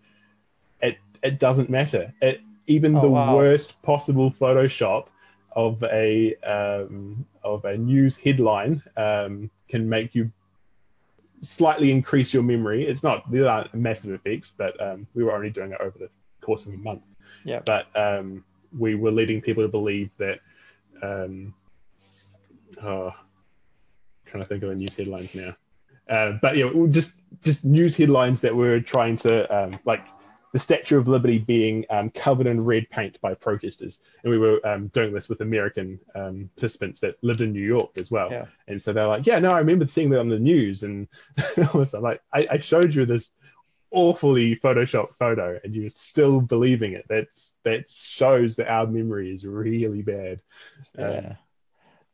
[0.80, 2.12] it it doesn't matter.
[2.20, 3.36] It even oh, the wow.
[3.36, 5.06] worst possible Photoshop
[5.52, 10.30] of a um, of a news headline um, can make you
[11.40, 12.86] slightly increase your memory.
[12.86, 16.10] It's not these aren't massive effects, but um, we were only doing it over the
[16.40, 17.02] course of a month.
[17.44, 17.60] Yeah.
[17.64, 18.44] But um,
[18.76, 20.40] we were leading people to believe that.
[21.00, 21.54] Um,
[22.82, 23.14] oh,
[24.26, 25.54] trying to think of the news headlines now.
[26.08, 30.06] Uh, but yeah, just just news headlines that were trying to um, like
[30.52, 34.66] the Statue of Liberty being um, covered in red paint by protesters, and we were
[34.66, 38.28] um, doing this with American um, participants that lived in New York as well.
[38.30, 38.46] Yeah.
[38.66, 41.06] And so they're like, "Yeah, no, I remember seeing that on the news," and
[41.38, 43.30] I was like, I, "I showed you this
[43.90, 47.04] awfully photoshopped photo, and you're still believing it.
[47.08, 50.40] That's that shows that our memory is really bad."
[50.96, 51.34] Um, Yeah.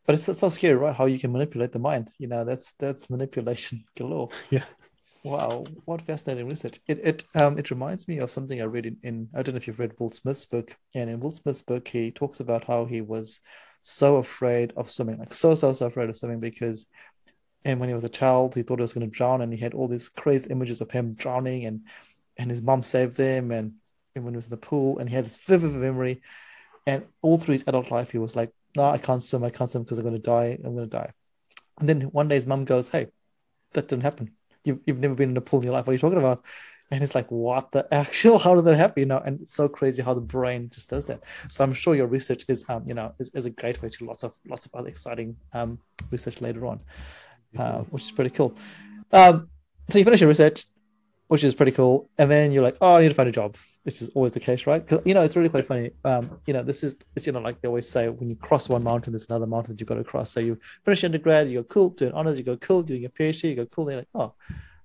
[0.07, 0.95] But it's, it's so scary, right?
[0.95, 2.11] How you can manipulate the mind.
[2.19, 4.29] You know, that's that's manipulation galore.
[4.51, 4.65] Yeah.
[5.23, 6.81] Wow, what fascinating research.
[6.87, 9.57] It it um it reminds me of something I read in, in I don't know
[9.57, 10.77] if you've read Will Smith's book.
[10.95, 13.41] And in Will Smith's book, he talks about how he was
[13.81, 16.87] so afraid of swimming, like so, so, so afraid of swimming because
[17.65, 19.59] and when he was a child, he thought he was going to drown, and he
[19.59, 21.87] had all these crazy images of him drowning, and
[22.37, 23.75] and his mom saved him, and,
[24.15, 26.21] and when he was in the pool, and he had this vivid memory,
[26.87, 29.45] and all through his adult life, he was like, "No, I can't swim.
[29.45, 30.59] I can't swim because I'm going to die.
[30.65, 31.13] I'm going to die."
[31.79, 33.09] And then one day, his mom goes, "Hey,
[33.73, 34.33] that didn't happen.
[34.65, 35.87] You've you've never been in a pool in your life.
[35.87, 36.45] What are you talking about?"
[36.91, 38.39] And it's like, "What the actual?
[38.45, 41.05] How did that happen?" You know, and it's so crazy how the brain just does
[41.07, 41.23] that.
[41.49, 44.23] So I'm sure your research is, um, you know, is, is a gateway to lots
[44.23, 45.79] of lots of other exciting um
[46.11, 46.81] research later on
[47.59, 48.55] uh, which is pretty cool.
[49.13, 49.49] Um,
[49.91, 50.67] so you finish your research,
[51.29, 53.57] which is pretty cool, and then you're like, "Oh, I need to find a job,"
[53.85, 54.85] which is always the case, right?
[54.85, 55.91] Because you know it's really quite funny.
[56.05, 58.69] Um, you know, this is it's, you know like they always say, when you cross
[58.69, 60.31] one mountain, there's another mountain that you've got to cross.
[60.31, 63.11] So you finish your undergrad, you go cool, doing honors, you go cool, doing your
[63.11, 63.85] PhD, you go cool.
[63.85, 64.33] Then you're like, "Oh."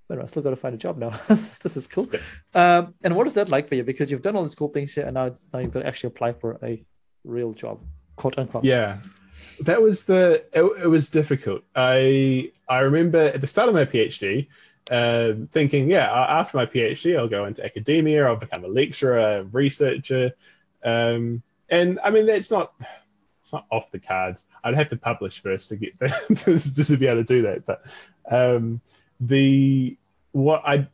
[0.09, 1.11] But I still got to find a job now.
[1.27, 2.09] this is cool.
[2.55, 3.83] Um, and what is that like for you?
[3.83, 5.87] Because you've done all these cool things here, and now it's now you've got to
[5.87, 6.83] actually apply for a
[7.23, 7.79] real job,
[8.15, 8.65] quote unquote.
[8.65, 9.01] Yeah,
[9.61, 10.43] that was the.
[10.51, 11.61] It, it was difficult.
[11.75, 14.47] I I remember at the start of my PhD,
[14.89, 18.27] uh, thinking, yeah, after my PhD, I'll go into academia.
[18.27, 20.33] I'll become a lecturer, a researcher,
[20.83, 22.73] um, and I mean that's not.
[23.41, 24.45] It's not off the cards.
[24.63, 25.93] I'd have to publish first to get
[26.33, 27.65] just to be able to do that.
[27.65, 27.83] But
[28.29, 28.79] um,
[29.19, 29.97] the
[30.33, 30.87] what I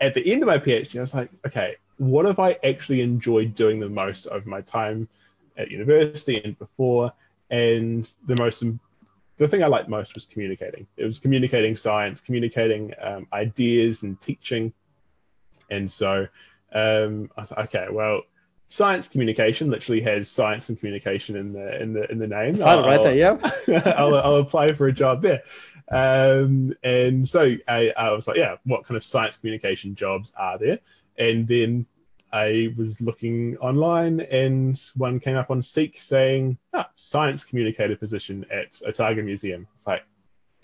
[0.00, 3.54] at the end of my PhD, I was like, okay, what have I actually enjoyed
[3.54, 5.08] doing the most over my time
[5.56, 7.12] at university and before?
[7.50, 8.64] And the most,
[9.36, 10.86] the thing I liked most was communicating.
[10.96, 14.72] It was communicating science, communicating um, ideas, and teaching.
[15.70, 16.26] And so
[16.72, 18.22] um, I thought, okay, well,
[18.68, 22.62] science communication literally has science and communication in the in the in the name.
[22.62, 23.92] I'll, right there, yeah.
[23.96, 25.42] I'll, I'll apply for a job there.
[25.90, 30.58] Um, and so I, I was like, yeah, what kind of science communication jobs are
[30.58, 30.78] there?
[31.18, 31.86] And then
[32.34, 38.44] I was looking online and one came up on Seek saying, ah, science communicator position
[38.50, 39.68] at Otago Museum.
[39.76, 40.02] It's like,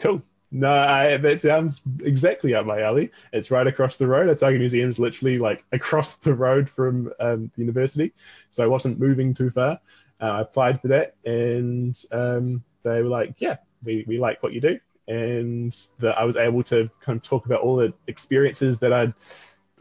[0.00, 0.20] cool.
[0.50, 3.12] No, I, that sounds exactly up my alley.
[3.32, 4.28] It's right across the road.
[4.28, 8.12] Otago Museum is literally like across the road from um, the university.
[8.50, 9.78] So I wasn't moving too far.
[10.20, 14.52] Uh, I applied for that and um, they were like, yeah, we, we like what
[14.52, 14.80] you do.
[15.06, 19.14] And that I was able to kind of talk about all the experiences that I'd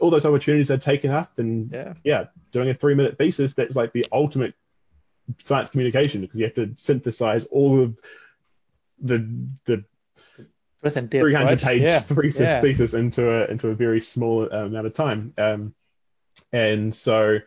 [0.00, 3.76] all those opportunities I'd taken up and yeah, yeah doing a three minute thesis that's
[3.76, 4.54] like the ultimate
[5.44, 7.96] science communication because you have to synthesize all of
[9.00, 9.28] the
[9.66, 9.84] the
[10.82, 11.60] and depth, 300 right?
[11.62, 12.00] page Yeah.
[12.00, 12.60] thesis, Yeah.
[12.60, 15.74] thesis into a into a very small uh, amount of time um,
[16.52, 17.38] and so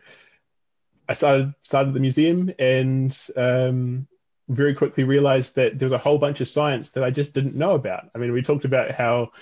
[1.08, 4.06] I started started the museum and um,
[4.48, 7.54] very quickly realized that there was a whole bunch of science that I just didn't
[7.54, 8.10] know about.
[8.14, 9.32] I mean, we talked about how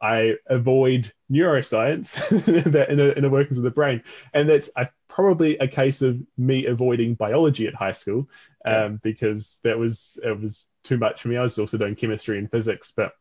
[0.00, 2.12] I avoid neuroscience
[2.72, 6.02] that in the in the workings of the brain, and that's a, probably a case
[6.02, 8.28] of me avoiding biology at high school
[8.64, 11.36] um, because that was it was too much for me.
[11.36, 13.12] I was also doing chemistry and physics, but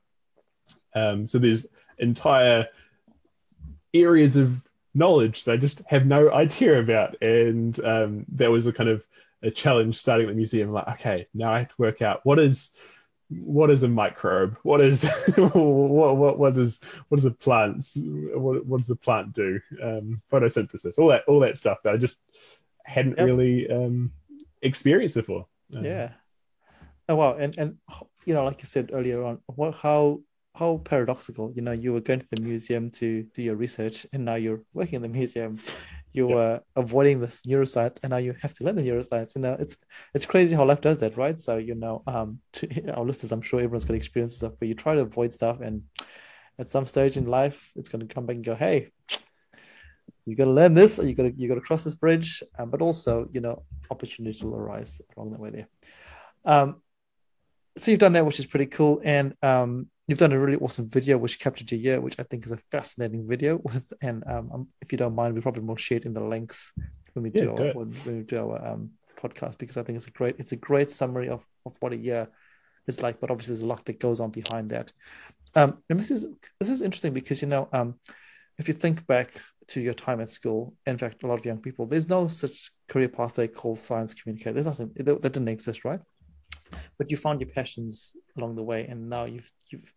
[0.93, 1.65] um, so there's
[1.97, 2.67] entire
[3.93, 4.61] areas of
[4.93, 9.03] knowledge that I just have no idea about, and um, that was a kind of
[9.43, 10.71] a challenge starting at the museum.
[10.71, 12.71] Like, okay, now I have to work out what is
[13.29, 14.57] what is a microbe?
[14.63, 15.03] What is
[15.35, 19.59] what what what does what does a plant what what does the plant do?
[19.81, 22.19] Um, photosynthesis, all that all that stuff that I just
[22.83, 23.25] hadn't Yep.
[23.25, 24.13] really um,
[24.61, 25.45] experienced before.
[25.75, 26.11] Um, yeah.
[27.09, 27.77] Oh wow, and and
[28.25, 30.21] you know, like you said earlier on, what how
[30.55, 31.51] how paradoxical.
[31.55, 34.61] You know, you were going to the museum to do your research, and now you're
[34.73, 35.59] working in the museum.
[36.13, 36.35] You Yep.
[36.35, 39.35] were avoiding this neuroscience, and now you have to learn the neuroscience.
[39.35, 39.77] You know, it's
[40.13, 41.37] it's crazy how life does that, right?
[41.37, 44.73] So you know, um, to our listeners, I'm sure everyone's got experiences of where you
[44.75, 45.83] try to avoid stuff, and
[46.59, 48.91] at some stage in life, it's going to come back and go, hey.
[50.25, 52.43] You got to learn this, or you got to you got to cross this bridge,
[52.59, 55.67] um, but also you know opportunities will arise along the way there.
[56.43, 56.81] Um,
[57.77, 60.89] so you've done that, which is pretty cool, and um, you've done a really awesome
[60.89, 63.57] video which captured your year, which I think is a fascinating video.
[63.57, 66.23] With and um, um, if you don't mind, we probably will share it in the
[66.23, 66.71] links
[67.13, 69.83] when we Yeah, do do our, when, when we do our um, podcast because I
[69.83, 72.29] think it's a great it's a great summary of, of what a year
[72.87, 73.19] is like.
[73.19, 74.91] But obviously, there's a lot that goes on behind that.
[75.55, 76.25] Um, and this is
[76.59, 77.99] this is interesting because you know um,
[78.57, 79.31] if you think back
[79.69, 82.71] to your time at school, in fact, a lot of young people, there's no such
[82.87, 84.53] career pathway called science communicator.
[84.53, 85.99] There's nothing that didn't exist, right?
[86.97, 89.93] But you found your passions along the way, and now you've you've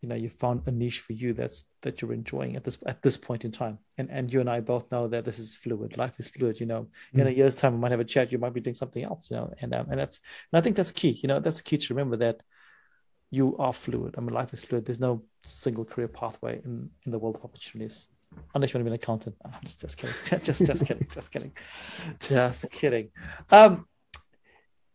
[0.00, 3.02] you know you found a niche for you that's that you're enjoying at this at
[3.02, 3.78] this point in time.
[3.98, 5.96] And and you and i both know that this is fluid.
[5.96, 6.88] Life is fluid you know.
[7.14, 7.20] Mm.
[7.20, 9.30] in a year's time we might have a chat you might be doing something else
[9.30, 9.52] you know.
[9.60, 10.20] And um, and that's
[10.52, 12.42] and i think that's key you know that's key to remember that
[13.30, 14.14] you are fluid.
[14.18, 14.84] I mean life is fluid.
[14.84, 18.08] There's no single career pathway in in the world of opportunities.
[18.54, 19.36] Unless you want to be an accountant.
[19.44, 20.14] I'm just, just kidding.
[20.44, 21.06] Just just kidding.
[21.12, 21.52] Just kidding.
[22.20, 23.10] Just kidding.
[23.50, 23.86] Um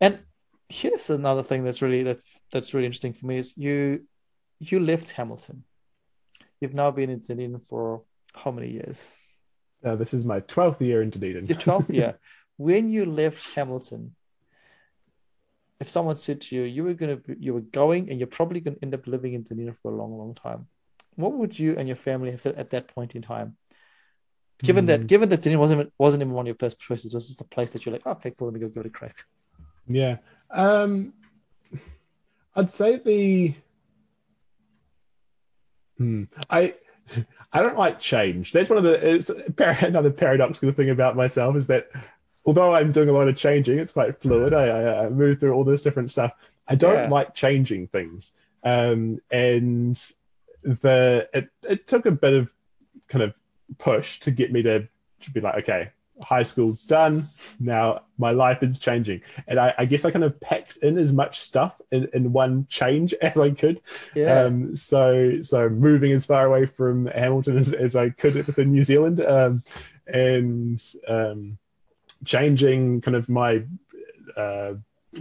[0.00, 0.20] and
[0.68, 2.18] here's another thing that's really that
[2.50, 4.06] that's really interesting for me is you
[4.58, 5.64] you left Hamilton.
[6.60, 8.02] You've now been in Dunedin for
[8.34, 9.14] how many years?
[9.84, 11.46] Uh, this is my 12th year in Dunedin.
[11.46, 12.18] Your 12th year.
[12.56, 14.14] when you left Hamilton,
[15.78, 18.60] if someone said to you, you were going to, you were going and you're probably
[18.60, 20.66] going to end up living in Dunedin for a long, long time,
[21.16, 23.56] what would you and your family have said at that point in time?
[24.62, 24.88] Given mm.
[24.88, 25.06] that, hmm.
[25.06, 27.72] given that Dunedin wasn't wasn't even one of your first choices, was this the place
[27.72, 29.24] that you're like, okay, cool, let me go give it a crack?
[29.86, 30.16] Yeah,
[30.50, 31.12] um,
[32.54, 33.54] I'd say the
[35.98, 36.24] Hmm.
[36.50, 36.74] I
[37.52, 38.52] I don't like change.
[38.52, 41.90] That's one of the it's another paradoxical thing about myself is that
[42.44, 44.52] although I'm doing a lot of changing, it's quite fluid.
[44.52, 46.32] I, I, I move through all this different stuff.
[46.68, 47.08] I don't yeah.
[47.08, 48.32] like changing things,
[48.64, 50.00] um, and
[50.62, 52.48] the it, it took a bit of
[53.08, 53.34] kind of
[53.78, 54.88] push to get me to,
[55.22, 55.90] to be like, okay,
[56.22, 57.28] high school done.
[57.60, 59.22] Now my life is changing.
[59.46, 62.66] And I, I, guess I kind of packed in as much stuff in, in one
[62.68, 63.80] change as I could.
[64.14, 64.42] Yeah.
[64.42, 68.84] Um, so so moving as far away from Hamilton as, as I could within New
[68.84, 69.20] Zealand.
[69.20, 69.62] Um,
[70.06, 71.58] and um,
[72.24, 73.64] changing kind of my
[74.36, 74.74] uh,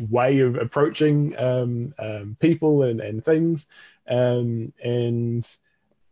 [0.09, 3.67] way of approaching um, um, people and, and things.
[4.07, 5.47] Um, and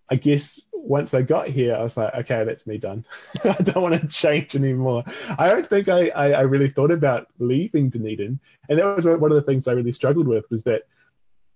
[0.09, 3.05] I guess once I got here, I was like, okay, that's me done.
[3.43, 5.03] I don't want to change anymore.
[5.37, 8.39] I don't think I, I, I, really thought about leaving Dunedin.
[8.67, 10.83] And that was one of the things I really struggled with was that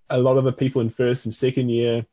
[0.10, 2.06] a lot of the people in first and second year,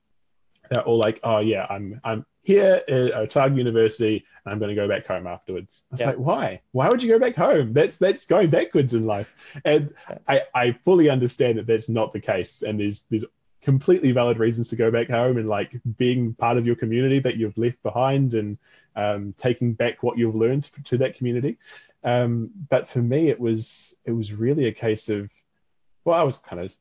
[0.70, 4.74] they're all like, oh yeah, I'm I'm here at Otago University and I'm going to
[4.74, 5.84] go back home afterwards.
[5.90, 6.06] I was yeah.
[6.08, 6.60] like, why?
[6.72, 7.72] Why would you go back home?
[7.72, 9.28] That's that's going backwards in life.
[9.64, 9.94] And
[10.26, 12.62] I, I fully understand that that's not the case.
[12.62, 13.24] And there's there's
[13.64, 17.36] completely valid reasons to go back home and like being part of your community that
[17.36, 18.58] you've left behind and
[18.94, 21.56] um, taking back what you've learned to that community.
[22.04, 25.30] Um, but for me, it was it was really a case of
[26.04, 26.76] well, I was kind of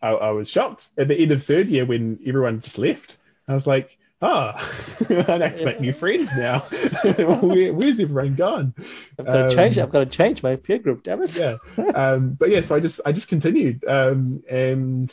[0.00, 3.18] I, I was shocked at the end of third year when everyone just left.
[3.48, 4.52] I was like, oh,
[5.10, 6.60] I have to make new friends now.
[7.18, 8.74] Where, where's everyone gone?
[9.18, 9.78] I've got to um, change.
[9.78, 11.02] I've got to change my peer group.
[11.02, 11.36] Damn it.
[11.36, 11.56] yeah.
[11.94, 15.12] Um, but yeah, so I just I just continued, um, and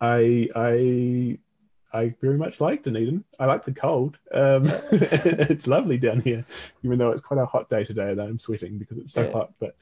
[0.00, 1.38] I I
[1.92, 3.24] I very much like Dunedin.
[3.38, 4.18] I like the cold.
[4.32, 6.44] Um, it's lovely down here,
[6.82, 9.32] even though it's quite a hot day today and I'm sweating because it's so yeah.
[9.32, 9.52] hot.
[9.58, 9.76] But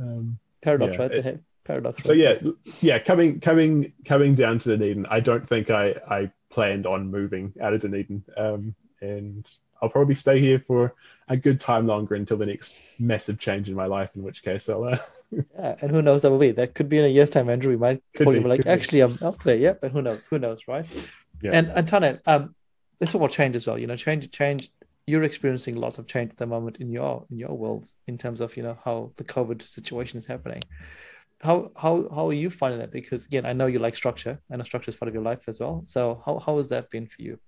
[0.00, 1.12] um, paradox, yeah, right?
[1.12, 2.02] It, paradox.
[2.04, 2.38] So yeah,
[2.80, 7.52] yeah, coming coming coming down to Dunedin, I don't think I I planned on moving
[7.60, 9.48] out of Dunedin, um, and
[9.84, 10.94] I'll probably stay here for
[11.28, 14.08] a good time longer until the next massive change in my life.
[14.16, 14.84] In which case, I'll.
[14.84, 14.96] Uh,
[15.30, 16.52] yeah, and who knows that will be?
[16.52, 17.70] That could be in a year's time, Andrew.
[17.70, 19.56] We might could be, like, actually, I'm elsewhere.
[19.56, 20.24] Yeah, but who knows?
[20.24, 20.86] Who knows, right?
[21.42, 21.50] Yeah.
[21.52, 22.54] And and Tane, um,
[22.98, 23.78] let's talk about change as well.
[23.78, 24.70] You know, change, change.
[25.06, 28.40] You're experiencing lots of change at the moment in your in your world in terms
[28.40, 30.62] of you know how the COVID situation is happening.
[31.42, 32.90] How how how are you finding that?
[32.90, 34.40] Because again, I know you like structure.
[34.50, 35.82] I know structure is part of your life as well.
[35.84, 37.38] So how how has that been for you?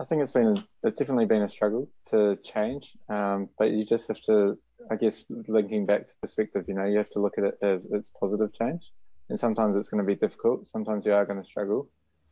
[0.00, 4.08] I think it's been it's definitely been a struggle to change, um, but you just
[4.08, 4.58] have to,
[4.90, 6.64] I guess, linking back to perspective.
[6.68, 8.90] You know, you have to look at it as it's positive change,
[9.28, 10.66] and sometimes it's going to be difficult.
[10.66, 11.90] Sometimes you are going to struggle,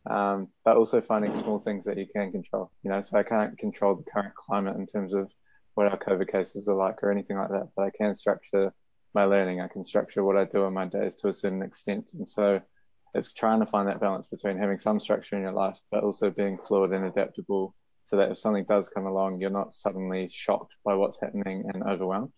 [0.09, 2.71] um, but also finding small things that you can control.
[2.81, 5.31] You know, so I can't control the current climate in terms of
[5.75, 8.73] what our COVID cases are like or anything like that, but I can structure
[9.13, 9.61] my learning.
[9.61, 12.61] I can structure what I do in my days to a certain extent, and so
[13.13, 16.29] it's trying to find that balance between having some structure in your life, but also
[16.29, 20.73] being fluid and adaptable so that if something does come along, you're not suddenly shocked
[20.83, 22.31] by what's happening and overwhelmed.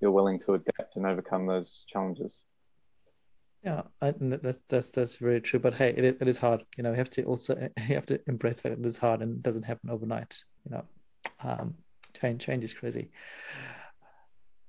[0.00, 2.44] You're willing to adapt and overcome those challenges.
[3.62, 5.58] Yeah, that's that's that's very true.
[5.58, 6.62] But hey, it is, it is hard.
[6.76, 7.56] You know, you have to also
[7.88, 10.44] you have to embrace that it is hard and it doesn't happen overnight.
[10.66, 10.84] You know,
[11.42, 11.74] um,
[12.20, 13.10] change change is crazy.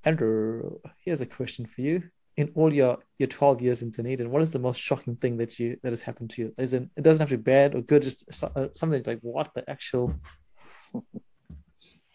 [0.05, 2.03] Andrew, here's a question for you
[2.37, 5.57] in all your your 12 years in Dunedin, what is the most shocking thing that
[5.59, 6.53] you that has happened to you?
[6.57, 9.53] Is in it doesn't have to be bad or good, just uh, something like what
[9.53, 10.13] the actual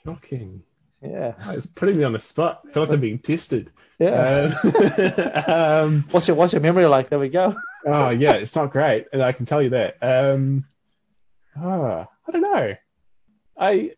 [0.05, 0.63] shocking.
[1.03, 1.33] Yeah.
[1.49, 2.61] It's putting me on the spot.
[2.69, 3.71] I feel like I'm being tested.
[3.99, 4.53] Yeah.
[4.63, 4.75] Um,
[5.55, 7.09] um, what's your What's your memory like?
[7.09, 7.55] There we go.
[7.87, 9.97] oh yeah, it's not great, and I can tell you that.
[10.03, 10.67] Um,
[11.59, 12.75] oh, I don't know.
[13.57, 13.93] I,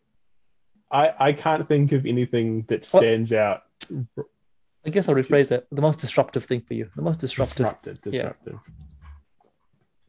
[0.91, 3.63] I, I can't think of anything that What- stands out.
[4.85, 5.67] I guess I'll rephrase that.
[5.71, 6.89] The most disruptive thing for you.
[6.95, 7.81] The most disruptive.
[7.81, 8.01] Disruptive.
[8.01, 8.59] Disruptive.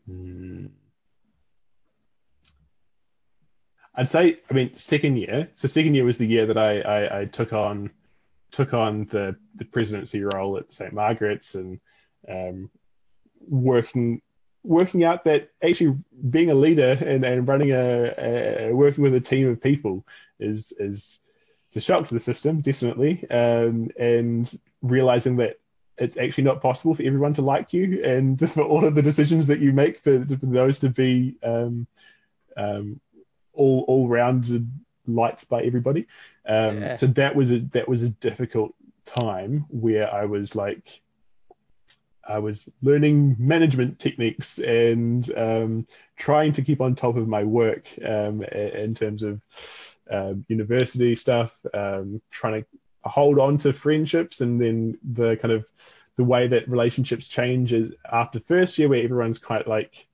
[0.07, 0.67] Hmm.
[3.95, 5.49] I'd say, I mean, second year.
[5.55, 7.91] So second year was the year that I, I, I took on
[8.51, 10.93] took on the, the presidency role at St.
[10.93, 11.81] Margaret's and
[12.29, 12.71] um,
[13.49, 14.23] working
[14.63, 15.97] working out that actually
[16.31, 20.07] being a leader and, and running a, a working with a team of people
[20.39, 21.19] is is
[21.75, 25.59] it's a shock to the system, definitely, um, and realizing that
[25.99, 29.49] it's actually not possible for everyone to like you and for all of the decisions
[29.49, 31.87] that you make for, for those to be um,
[32.57, 33.01] um,
[33.53, 34.71] all all rounded
[35.09, 36.07] liked by everybody.
[36.47, 36.95] Um, Yeah.
[36.95, 41.01] So that was a that was a difficult time where I was like
[42.27, 47.89] I was learning management techniques and um, trying to keep on top of my work
[48.05, 49.41] um, in terms of
[50.11, 55.67] um, university stuff, um, trying to hold on to friendships, and then the kind of
[56.17, 60.07] the way that relationships change is after first year, where everyone's quite like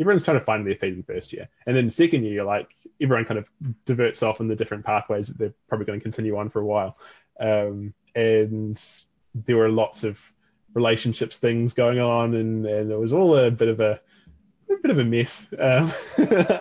[0.00, 2.68] everyone's trying to find their feet in first year, and then second year, like
[3.00, 3.48] everyone kind of
[3.84, 6.66] diverts off in the different pathways that they're probably going to continue on for a
[6.66, 6.96] while,
[7.40, 8.80] um, and
[9.34, 10.20] there were lots of
[10.74, 14.00] relationships things going on, and, and it was all a bit of a
[14.70, 15.46] a bit of a mess.
[15.58, 15.92] Um,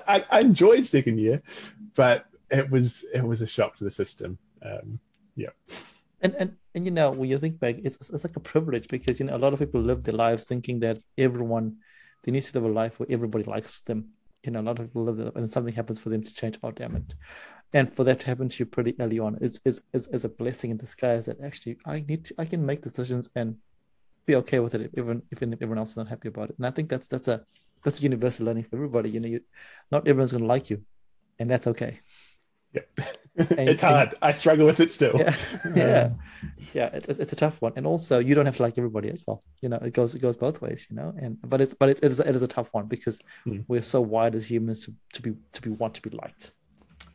[0.08, 1.42] I, I enjoyed second year,
[1.96, 4.38] but it was it was a shock to the system.
[4.64, 5.00] Um,
[5.36, 5.50] yeah,
[6.22, 9.20] And and and you know when you think back, it's it's like a privilege because
[9.20, 11.78] you know a lot of people live their lives thinking that everyone
[12.24, 14.10] they need to live a life where everybody likes them.
[14.44, 16.58] You know, a lot of people live and something happens for them to change.
[16.64, 17.14] Oh, damn it!
[17.74, 20.30] And for that to happen to you pretty early on is is is, is a
[20.30, 21.28] blessing in disguise.
[21.28, 23.58] That actually I need to I can make decisions and
[24.26, 26.58] be okay with it, even even if everyone else is not happy about it.
[26.58, 27.46] And I think that's that's a
[27.84, 29.12] that's a universal learning for everybody.
[29.12, 29.42] You know, you,
[29.92, 30.84] not everyone's going to like you,
[31.40, 32.02] and that's okay.
[32.98, 33.06] Yeah.
[33.50, 34.16] And- it's hard.
[34.22, 35.14] I struggle with it still.
[35.16, 35.36] Yeah,
[35.76, 36.10] yeah,
[36.74, 36.90] yeah.
[36.94, 39.44] It's, it's a tough one, and also you don't have to like everybody as well.
[39.62, 40.88] You know, it goes it goes both ways.
[40.90, 43.20] You know, and but it's but it, it is it is a tough one because
[43.44, 43.60] Hmm.
[43.68, 46.52] we're so wired as humans to, to be to be want to be liked.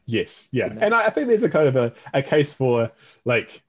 [0.07, 0.81] Yes, yeah, You know?
[0.83, 2.91] and I, I think there's a kind of a, a case for
[3.25, 3.63] like,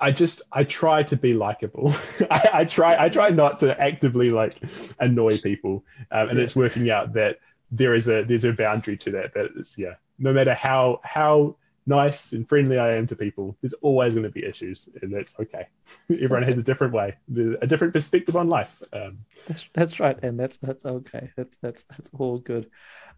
[0.00, 1.94] I just I try to be likable.
[2.30, 4.60] I, I try I try not to actively like
[4.98, 6.44] annoy people, um, and Yeah.
[6.44, 7.38] it's working out that
[7.72, 9.34] there is a there's a boundary to that.
[9.34, 11.56] That it's yeah, no matter how how
[11.86, 15.34] nice and friendly I am to people, there's always going to be issues, and that's
[15.40, 15.66] okay.
[16.10, 17.16] Everyone has a different way,
[17.60, 18.70] a different perspective on life.
[18.92, 19.18] Um,
[19.48, 21.30] That's that's right, and that's that's okay.
[21.36, 22.70] That's that's that's all good.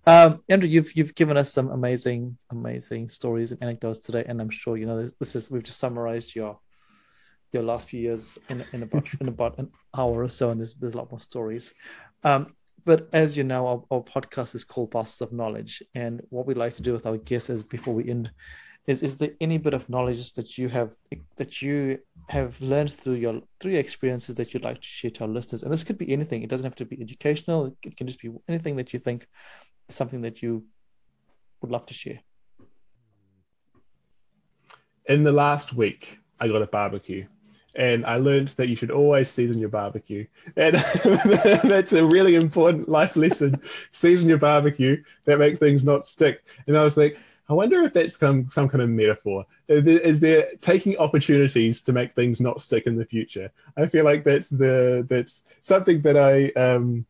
[0.07, 4.51] Um, Andrew, you've you've given us some amazing amazing stories and anecdotes today, and I'm
[4.51, 6.61] sure you know this, this is we've just summarized your
[7.53, 10.75] your last few years in in about in about an hour or so, and there's
[10.77, 11.75] there's a lot more stories.
[12.23, 12.55] Um,
[12.85, 16.55] but as you know, our, our podcast is called Baskets of Knowledge, and what we
[16.55, 18.31] like to do with our guests is before we end
[18.87, 20.95] is is there any bit of knowledge that you have
[21.37, 25.25] that you have learned through your through your experiences that you'd like to share to
[25.25, 25.63] our listeners?
[25.63, 26.43] And this could be anything.
[26.43, 27.75] It doesn't have to be educational.
[27.83, 29.27] It can just be anything that you think
[29.89, 30.65] is something that you
[31.63, 32.21] would love to share.
[35.07, 37.27] In the last week, I got a barbecue.
[37.77, 40.27] And I learned that you should always season your barbecue.
[40.57, 40.77] And
[41.65, 43.61] that's a really important life lesson.
[43.91, 45.03] season your barbecue.
[45.25, 46.45] That makes things not stick.
[46.67, 47.19] And I was like,
[47.49, 49.45] I wonder if that's some, some kind of metaphor.
[49.69, 53.51] Is there, is there taking opportunities to make things not stick in the future?
[53.77, 57.05] I feel like that's the that's something that I um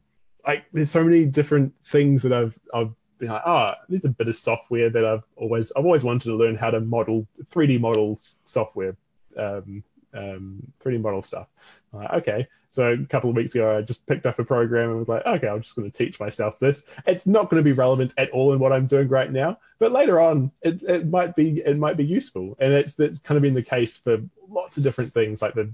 [0.47, 0.65] like.
[0.73, 4.37] There's so many different things that I've I've been like, oh, there's a bit of
[4.37, 8.97] software that I've always I've always wanted to learn how to model 3D models software,
[9.39, 9.85] um,
[10.15, 11.49] um, 3D model stuff.
[11.93, 14.99] Like, okay, so a couple of weeks ago, I just picked up a program and
[14.99, 16.83] was like, okay, I'm just going to teach myself this.
[17.07, 19.93] It's not going to be relevant at all in what I'm doing right now, but
[19.93, 23.43] later on, it, it might be it might be useful, and it's that's kind of
[23.43, 25.73] been the case for lots of different things, like the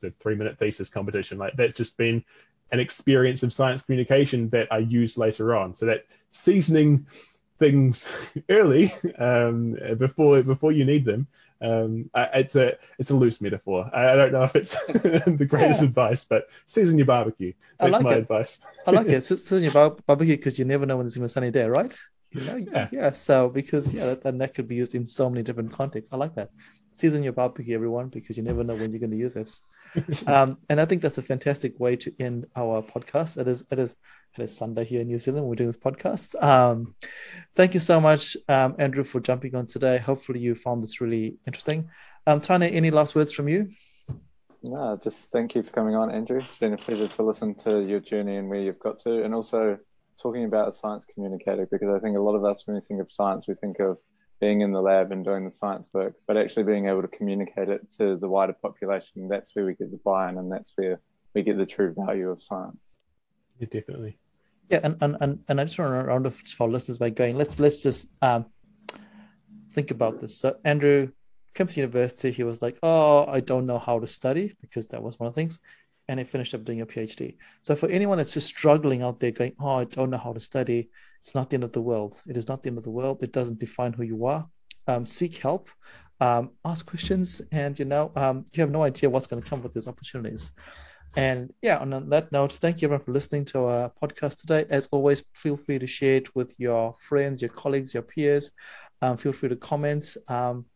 [0.00, 1.38] the three minute thesis competition.
[1.38, 2.24] Like that's just been
[2.70, 5.74] an experience of science communication that I use later on.
[5.74, 7.06] So that seasoning
[7.58, 8.06] things
[8.48, 11.26] early um, before before you need them.
[11.60, 13.90] Um, I- it's a it's a loose metaphor.
[13.92, 15.88] I, I don't know if it's the greatest Yeah.
[15.88, 17.52] advice, but season your barbecue.
[17.78, 18.18] That's like my it.
[18.18, 18.58] advice.
[18.86, 21.22] i like it so, so your bar- barbecue because you never know when it's going
[21.28, 21.94] to be a sunny day right
[22.30, 22.88] You know, yeah.
[22.92, 23.12] yeah.
[23.12, 26.12] So because yeah, that, that could be used in so many different contexts.
[26.12, 26.50] I like that.
[26.92, 29.50] Season your barbecue, everyone, because you never know when you're going to use it.
[30.26, 33.38] um, and I think that's a fantastic way to end our podcast.
[33.38, 33.96] It is, it is,
[34.36, 35.46] it is Sunday here in New Zealand.
[35.46, 36.40] We're doing this podcast.
[36.42, 36.94] Um,
[37.54, 39.98] thank you so much, um, Andrew, for jumping on today.
[39.98, 41.90] Hopefully, you found this really interesting.
[42.26, 43.70] Um, Tane, any last words from you?
[44.62, 46.38] No, just thank you for coming on, Andrew.
[46.38, 49.34] It's been a pleasure to listen to your journey and where you've got to, and
[49.34, 49.78] also
[50.20, 53.00] talking about a science communicator because I think a lot of us, when we think
[53.00, 53.98] of science, we think of
[54.40, 57.68] being in the lab and doing the science work, but actually being able to communicate
[57.68, 61.00] it to the wider population, that's where we get the buy-in and that's where
[61.34, 62.98] we get the true value of science.
[63.58, 64.18] Yeah, definitely.
[64.68, 67.36] Yeah, and and, and, and I just want to round off for listeners by going,
[67.36, 68.46] let's let's just um,
[69.72, 70.36] think about this.
[70.36, 71.10] So Andrew
[71.54, 75.02] came to university, he was like, Oh, I don't know how to study, because that
[75.02, 75.60] was one of the things
[76.08, 77.36] and he finished up doing a PhD.
[77.62, 80.40] So for anyone that's just struggling out there going, oh, I don't know how to
[80.40, 80.88] study,
[81.20, 82.20] it's not the end of the world.
[82.26, 83.22] It is not the end of the world.
[83.22, 84.46] It doesn't define who you are.
[84.86, 85.68] Um, seek help,
[86.20, 89.62] um, ask questions, and you know, um, you have no idea what's going to come
[89.62, 90.50] with these opportunities.
[91.16, 94.66] And yeah, on that note, thank you everyone for listening to our podcast today.
[94.70, 98.50] As always, feel free to share it with your friends, your colleagues, your peers.
[99.02, 100.16] Um, feel free to comment.
[100.28, 100.66] Um,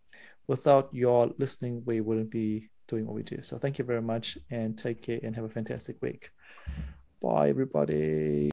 [0.46, 3.42] without your listening, we wouldn't be doing what we do.
[3.42, 6.30] So thank you very much and take care and have a fantastic week.
[7.20, 8.50] Bye, everybody.